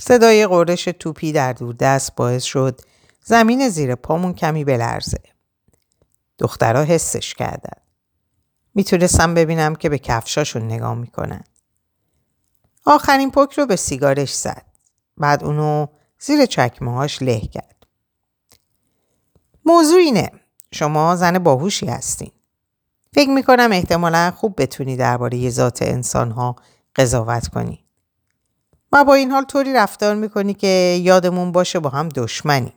صدای 0.00 0.46
قرش 0.46 0.84
توپی 0.84 1.32
در 1.32 1.52
دست 1.52 2.14
باعث 2.14 2.42
شد 2.42 2.80
زمین 3.24 3.68
زیر 3.68 3.94
پامون 3.94 4.34
کمی 4.34 4.64
بلرزه. 4.64 5.22
دخترها 6.38 6.82
حسش 6.82 7.34
کردن. 7.34 7.82
می‌تونستم 8.74 9.34
ببینم 9.34 9.74
که 9.74 9.88
به 9.88 9.98
کفشاشون 9.98 10.62
نگاه 10.62 10.94
می‌کنن. 10.94 11.44
آخرین 12.86 13.30
پک 13.30 13.52
رو 13.52 13.66
به 13.66 13.76
سیگارش 13.76 14.34
زد. 14.34 14.66
بعد 15.16 15.44
اونو 15.44 15.86
زیر 16.18 16.46
چکمه 16.46 17.06
له 17.20 17.40
کرد. 17.40 17.86
موضوع 19.64 19.98
اینه. 19.98 20.30
شما 20.72 21.16
زن 21.16 21.38
باهوشی 21.38 21.86
هستین. 21.86 22.30
فکر 23.14 23.30
می‌کنم 23.30 23.72
احتمالا 23.72 24.32
خوب 24.36 24.62
بتونی 24.62 24.96
درباره 24.96 25.50
ذات 25.50 25.82
انسان 25.82 26.30
ها 26.30 26.56
قضاوت 26.96 27.48
کنی. 27.48 27.84
و 28.92 29.04
با 29.04 29.14
این 29.14 29.30
حال 29.30 29.44
طوری 29.44 29.72
رفتار 29.72 30.14
می‌کنی 30.14 30.54
که 30.54 31.00
یادمون 31.02 31.52
باشه 31.52 31.80
با 31.80 31.90
هم 31.90 32.08
دشمنی. 32.08 32.72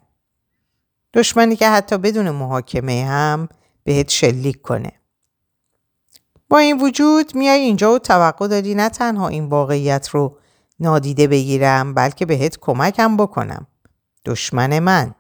دشمنی 1.14 1.56
که 1.56 1.70
حتی 1.70 1.98
بدون 1.98 2.30
محاکمه 2.30 3.06
هم 3.06 3.50
بهت 3.84 4.10
شلیک 4.10 4.62
کنه. 4.62 4.92
با 6.50 6.58
این 6.58 6.82
وجود 6.82 7.36
میای 7.36 7.60
اینجا 7.60 7.94
و 7.94 8.00
توقع 8.00 8.48
داری 8.48 8.76
نه 8.76 8.90
تنها 8.90 9.28
این 9.28 9.46
واقعیت 9.46 10.10
رو 10.10 10.38
نادیده 10.80 11.28
بگیرم 11.28 11.94
بلکه 11.94 12.26
بهت 12.26 12.58
کمکم 12.58 13.18
بکنم. 13.18 13.68
دشمن 14.26 14.80
من. 14.80 15.16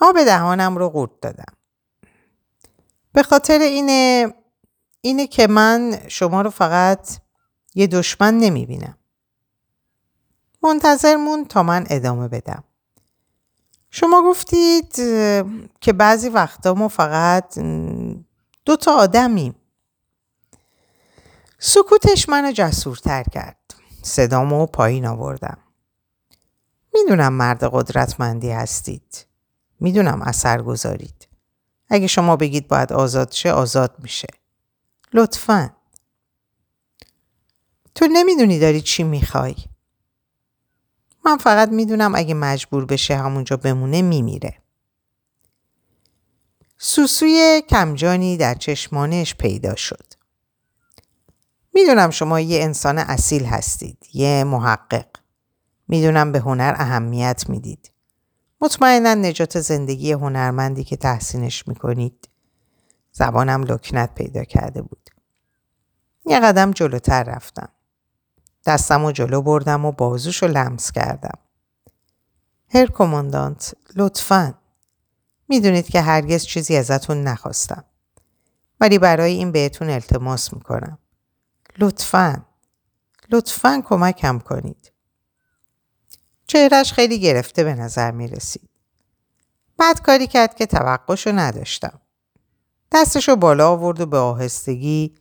آب 0.00 0.24
دهانم 0.24 0.78
رو 0.78 0.88
قورت 0.88 1.20
دادم. 1.22 1.55
به 3.16 3.22
خاطر 3.22 3.58
اینه 3.58 4.34
اینه 5.00 5.26
که 5.26 5.46
من 5.46 5.98
شما 6.08 6.42
رو 6.42 6.50
فقط 6.50 7.18
یه 7.74 7.86
دشمن 7.86 8.38
نمی‌بینم. 8.38 8.96
منتظر 10.62 11.16
مون 11.16 11.44
تا 11.44 11.62
من 11.62 11.86
ادامه 11.90 12.28
بدم. 12.28 12.64
شما 13.90 14.22
گفتید 14.22 14.94
که 15.80 15.92
بعضی 15.98 16.28
وقتا 16.28 16.74
ما 16.74 16.88
فقط 16.88 17.58
دو 18.64 18.76
تا 18.76 18.94
آدمیم. 18.94 19.54
سکوتش 21.58 22.28
منو 22.28 22.52
جسورتر 22.52 23.22
کرد. 23.22 23.74
صدامو 24.02 24.66
پایین 24.66 25.06
آوردم. 25.06 25.58
می‌دونم 26.94 27.32
مرد 27.32 27.64
قدرتمندی 27.64 28.50
هستید. 28.50 29.26
می‌دونم 29.80 30.22
اثر 30.22 30.62
گذارید. 30.62 31.28
اگه 31.88 32.06
شما 32.06 32.36
بگید 32.36 32.68
باید 32.68 32.92
آزاد 32.92 33.32
شه 33.32 33.52
آزاد 33.52 33.96
میشه. 33.98 34.28
لطفا. 35.12 35.70
تو 37.94 38.06
نمی‌دونی 38.12 38.58
داری 38.58 38.80
چی 38.80 39.02
می‌خوای. 39.02 39.54
من 41.24 41.36
فقط 41.36 41.68
می‌دونم 41.68 42.14
اگه 42.14 42.34
مجبور 42.34 42.84
بشه 42.84 43.16
همونجا 43.16 43.56
بمونه 43.56 44.02
میمیره. 44.02 44.58
سوسوی 46.78 47.62
کمجانی 47.68 48.36
در 48.36 48.54
چشمانش 48.54 49.34
پیدا 49.34 49.76
شد. 49.76 50.04
می‌دونم 51.74 52.10
شما 52.10 52.40
یه 52.40 52.62
انسان 52.62 52.98
اصیل 52.98 53.44
هستید. 53.44 53.98
یه 54.12 54.44
محقق. 54.44 55.06
می‌دونم 55.88 56.32
به 56.32 56.38
هنر 56.38 56.74
اهمیت 56.78 57.44
می‌دید. 57.48 57.90
مطمئنا 58.60 59.14
نجات 59.14 59.60
زندگی 59.60 60.12
هنرمندی 60.12 60.84
که 60.84 60.96
تحسینش 60.96 61.68
می‌کنید. 61.68 62.28
زبانم 63.12 63.62
لکنت 63.62 64.14
پیدا 64.14 64.44
کرده 64.44 64.82
بود. 64.82 65.10
یه 66.26 66.40
قدم 66.40 66.70
جلوتر 66.70 67.22
رفتم. 67.22 67.68
دستم 68.66 69.04
و 69.04 69.12
جلو 69.12 69.42
بردم 69.42 69.84
و 69.84 69.92
بازوش 69.92 70.42
رو 70.42 70.48
لمس 70.48 70.92
کردم. 70.92 71.38
هر 72.74 72.86
کماندانت 72.86 73.74
لطفاً 73.96 74.54
می‌دونید 75.48 75.86
که 75.88 76.00
هرگز 76.00 76.44
چیزی 76.44 76.76
ازتون 76.76 77.22
نخواستم. 77.22 77.84
ولی 78.80 78.98
برای 78.98 79.32
این 79.32 79.52
بهتون 79.52 79.90
التماس 79.90 80.54
می‌کنم. 80.54 80.98
لطفاً 81.78 82.46
لطفاً 83.30 83.82
کمکم 83.86 84.38
کنید. 84.38 84.92
چهرش 86.46 86.92
خیلی 86.92 87.20
گرفته 87.20 87.64
به 87.64 87.74
نظر 87.74 88.10
می 88.10 88.28
رسید. 88.28 88.70
بعد 89.78 90.02
کاری 90.02 90.26
کرد 90.26 90.54
که 90.54 90.66
توقعشو 90.66 91.32
نداشتم. 91.32 92.00
دستشو 92.92 93.36
بالا 93.36 93.70
آورد 93.70 94.00
و 94.00 94.06
به 94.06 94.18
آهستگی 94.18 95.14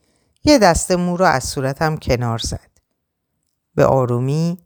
یه 0.44 0.58
دست 0.58 0.92
مو 0.92 1.18
رو 1.18 1.26
از 1.26 1.44
صورتم 1.44 1.98
کنار 1.98 2.38
زد. 2.38 2.72
به 3.76 3.86
آرومی 3.86 4.58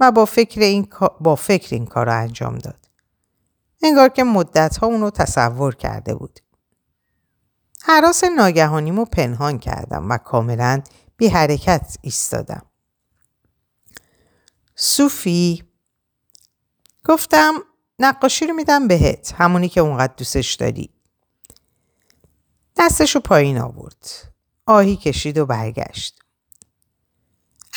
و 0.00 0.12
با 0.12 0.24
فکر 0.24 0.60
این, 0.60 0.88
با 1.20 1.36
فکر 1.36 1.74
این 1.74 1.86
کار 1.86 2.06
رو 2.06 2.20
انجام 2.20 2.58
داد. 2.58 2.88
انگار 3.82 4.08
که 4.08 4.24
مدت 4.24 4.76
ها 4.76 4.86
اونو 4.86 5.10
تصور 5.10 5.74
کرده 5.74 6.14
بود. 6.14 6.40
حراس 7.82 8.24
ناگهانیمو 8.24 9.04
پنهان 9.04 9.58
کردم 9.58 10.10
و 10.10 10.18
کاملا 10.18 10.82
بی 11.16 11.28
حرکت 11.28 11.96
ایستادم. 12.02 12.62
صوفی 14.74 15.71
گفتم 17.04 17.54
نقاشی 17.98 18.46
رو 18.46 18.54
میدم 18.54 18.88
بهت 18.88 19.34
همونی 19.38 19.68
که 19.68 19.80
اونقدر 19.80 20.14
دوستش 20.16 20.54
داری. 20.54 20.90
دستشو 22.76 23.20
پایین 23.20 23.58
آورد. 23.58 24.06
آهی 24.66 24.96
کشید 24.96 25.38
و 25.38 25.46
برگشت. 25.46 26.18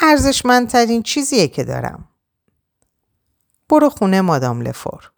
ارزشمندترین 0.01 1.03
چیزیه 1.03 1.47
که 1.47 1.63
دارم. 1.63 2.09
برو 3.69 3.89
خونه 3.89 4.21
مادام 4.21 4.61
لفور. 4.61 5.11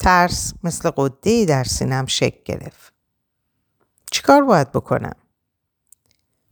ترس 0.00 0.54
مثل 0.64 0.90
قده 0.90 1.44
در 1.44 1.64
سینم 1.64 2.06
شک 2.06 2.42
گرفت. 2.42 2.92
چیکار 4.10 4.44
باید 4.44 4.72
بکنم؟ 4.72 5.16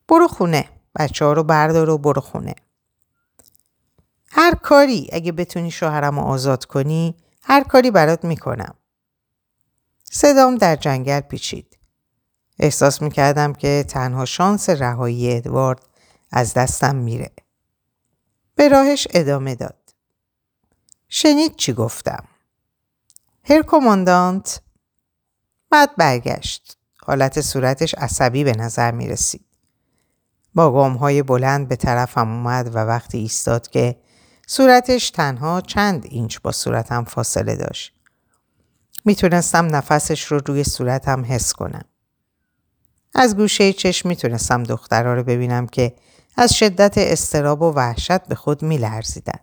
برو 0.09 0.29
خونه. 0.29 0.69
بچه 0.97 1.25
ها 1.25 1.33
رو 1.33 1.45
بردار 1.45 1.91
و 1.91 1.99
برو 1.99 2.21
خونه. 2.21 2.55
هر 4.35 4.55
کاری 4.55 5.09
اگه 5.13 5.33
بتونی 5.33 5.71
شوهرم 5.71 6.21
رو 6.21 6.25
آزاد 6.25 6.65
کنی 6.65 7.17
هر 7.43 7.65
کاری 7.65 7.91
برات 7.91 8.25
می‌کنم. 8.25 8.75
صدام 10.05 10.55
در 10.55 10.77
جنگل 10.77 11.21
پیچید. 11.21 11.79
احساس 12.59 13.03
می‌کردم 13.03 13.53
که 13.53 13.85
تنها 13.89 14.25
شانس 14.25 14.71
رهایی 14.71 15.37
ادوارد 15.37 15.87
از 16.31 16.55
دستم 16.55 16.97
میره. 16.97 17.31
به 18.55 18.69
راهش 18.69 19.09
ادامه 19.11 19.55
داد. 19.55 19.95
شنید 21.09 21.57
چی 21.57 21.73
گفتم؟ 21.73 22.25
هر 23.45 23.63
کماندانت 23.63 24.61
بعد 25.71 25.97
برگشت. 25.97 26.79
حالت 27.03 27.41
صورتش 27.41 27.95
عصبی 27.95 28.45
به 28.45 28.53
نظر 28.53 28.91
می 28.91 29.09
رسید. 29.09 29.47
با 30.55 30.73
گام 30.73 30.95
های 30.95 31.23
بلند 31.23 31.69
به 31.69 31.77
طرفم 31.77 32.31
اومد 32.31 32.75
و 32.75 32.79
وقتی 32.79 33.19
ایستاد 33.19 33.69
که 33.69 34.02
صورتش 34.55 35.11
تنها 35.11 35.61
چند 35.61 36.05
اینچ 36.05 36.39
با 36.43 36.53
صورتم 36.53 37.05
فاصله 37.05 37.57
داشت. 37.57 37.95
می‌تونستم 39.05 39.77
نفسش 39.77 40.25
رو 40.25 40.41
روی 40.47 40.65
صورتم 40.65 41.25
حس 41.25 41.53
کنم. 41.53 41.85
از 43.15 43.37
گوشه 43.37 43.73
چشم 43.73 44.09
می‌تونستم 44.09 44.63
دخترها 44.63 45.15
رو 45.15 45.23
ببینم 45.23 45.67
که 45.67 45.97
از 46.37 46.55
شدت 46.55 46.99
استراب 46.99 47.63
و 47.63 47.73
وحشت 47.73 48.23
به 48.23 48.35
خود 48.35 48.63
میلرزیدن. 48.63 49.41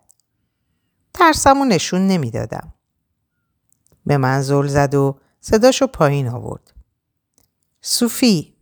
ترسم 1.13 1.62
و 1.62 1.65
نشون 1.65 2.08
نمی‌دادم. 2.08 2.74
به 4.06 4.17
من 4.17 4.41
زل 4.41 4.67
زد 4.67 4.95
و 4.95 5.19
صداشو 5.41 5.88
پایین 5.88 6.28
آورد. 6.28 6.74
صوفی 7.82 8.56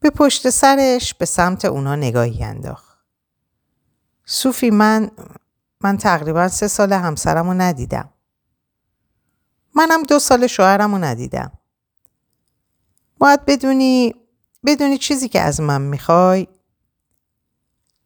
به 0.00 0.10
پشت 0.10 0.50
سرش 0.50 1.14
به 1.14 1.24
سمت 1.24 1.64
اونا 1.64 1.96
نگاهی 1.96 2.44
انداخت. 2.44 2.89
صوفی 4.32 4.70
من 4.70 5.10
من 5.80 5.96
تقریبا 5.96 6.48
سه 6.48 6.68
سال 6.68 6.92
همسرم 6.92 7.48
رو 7.48 7.54
ندیدم. 7.54 8.10
منم 9.74 10.02
دو 10.02 10.18
سال 10.18 10.46
شوهرم 10.46 10.92
رو 10.92 11.04
ندیدم. 11.04 11.52
باید 13.18 13.44
بدونی 13.44 14.14
بدونی 14.66 14.98
چیزی 14.98 15.28
که 15.28 15.40
از 15.40 15.60
من 15.60 15.82
می‌خوای 15.82 16.48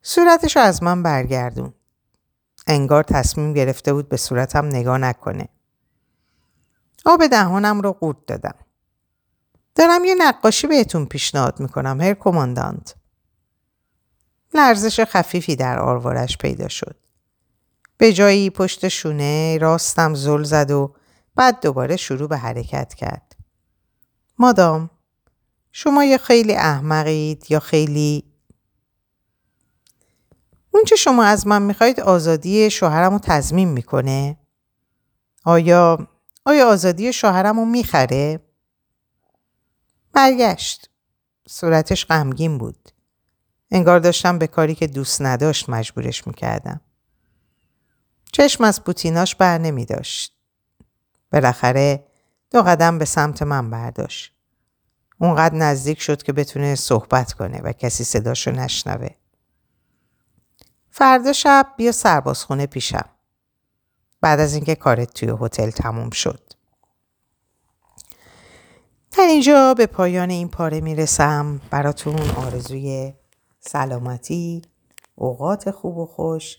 صورتش 0.02 0.56
رو 0.56 0.62
از 0.62 0.82
من 0.82 1.02
برگردون. 1.02 1.74
انگار 2.66 3.02
تصمیم 3.02 3.52
گرفته 3.52 3.92
بود 3.92 4.08
به 4.08 4.16
صورتم 4.16 4.66
نگاه 4.66 4.98
نکنه. 4.98 5.48
آب 7.06 7.26
دهانم 7.26 7.80
رو 7.80 7.92
قورت 7.92 8.26
دادم. 8.26 8.54
دارم 9.74 10.04
یه 10.04 10.14
نقاشی 10.18 10.66
بهتون 10.66 11.06
پیشنهاد 11.06 11.60
می‌کنم 11.60 12.00
هر 12.00 12.14
کماندانت. 12.14 12.94
لرزش 14.54 15.00
خفیفی 15.00 15.56
در 15.56 15.78
آروارش 15.78 16.38
پیدا 16.38 16.68
شد. 16.68 16.96
به 17.98 18.12
جایی 18.12 18.50
پشت 18.50 18.88
شونه 18.88 19.58
راستم 19.58 20.14
زل 20.14 20.42
زد 20.42 20.70
و 20.70 20.94
بعد 21.34 21.60
دوباره 21.60 21.96
شروع 21.96 22.28
به 22.28 22.36
حرکت 22.36 22.94
کرد. 22.94 23.36
مادام 24.38 24.90
شما 25.72 26.04
یا 26.04 26.18
خیلی 26.18 26.54
احمقید 26.54 27.50
یا 27.50 27.60
خیلی 27.60 28.24
اون 30.70 30.84
چه 30.84 30.96
شما 30.96 31.24
از 31.24 31.46
من 31.46 31.62
می‌خواید 31.62 32.00
آزادی 32.00 32.70
شوهرم 32.70 33.12
رو 33.12 33.18
تضمین 33.22 33.68
می‌کنه؟ 33.68 34.38
آیا 35.44 36.08
آیا 36.44 36.68
آزادی 36.68 37.12
شوهرم 37.12 37.58
رو 37.58 37.64
می‌خره؟ 37.64 38.40
برگشت. 40.12 40.90
صورتش 41.48 42.06
غمگین 42.06 42.58
بود. 42.58 42.93
انگار 43.70 43.98
داشتم 43.98 44.38
به 44.38 44.46
کاری 44.46 44.74
که 44.74 44.86
دوست 44.86 45.22
نداشت 45.22 45.68
مجبورش 45.68 46.26
می‌کردم. 46.26 46.80
چشم 48.32 48.64
از 48.64 48.84
پوتیناش 48.84 49.34
بر 49.34 49.58
نمی 49.58 49.84
داشت. 49.84 50.36
بالاخره 51.32 52.04
دو 52.50 52.62
قدم 52.62 52.98
به 52.98 53.04
سمت 53.04 53.42
من 53.42 53.70
برداشت. 53.70 54.34
اونقدر 55.18 55.54
نزدیک 55.54 56.00
شد 56.00 56.22
که 56.22 56.32
بتونه 56.32 56.74
صحبت 56.74 57.32
کنه 57.32 57.60
و 57.60 57.72
کسی 57.72 58.04
صداشو 58.04 58.50
نشنوه. 58.50 59.08
فردا 60.90 61.32
شب 61.32 61.66
بیا 61.76 61.92
سربازخونه 61.92 62.66
پیشم. 62.66 63.08
بعد 64.20 64.40
از 64.40 64.54
اینکه 64.54 64.74
کارت 64.74 65.14
توی 65.14 65.32
هتل 65.40 65.70
تموم 65.70 66.10
شد. 66.10 66.52
در 69.16 69.24
اینجا 69.24 69.74
به 69.74 69.86
پایان 69.86 70.30
این 70.30 70.48
پاره 70.48 70.80
می‌رسم 70.80 71.60
براتون 71.70 72.30
آرزوی 72.30 73.14
سلامتی، 73.66 74.62
اوقات 75.14 75.70
خوب 75.70 75.98
و 75.98 76.06
خوش 76.06 76.56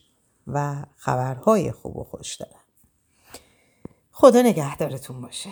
و 0.47 0.83
خبرهای 0.95 1.71
خوب 1.71 1.97
و 1.97 2.03
خوش 2.03 2.35
دارم. 2.35 2.61
خدا 4.11 4.41
نگهدارتون 4.41 5.21
باشه. 5.21 5.49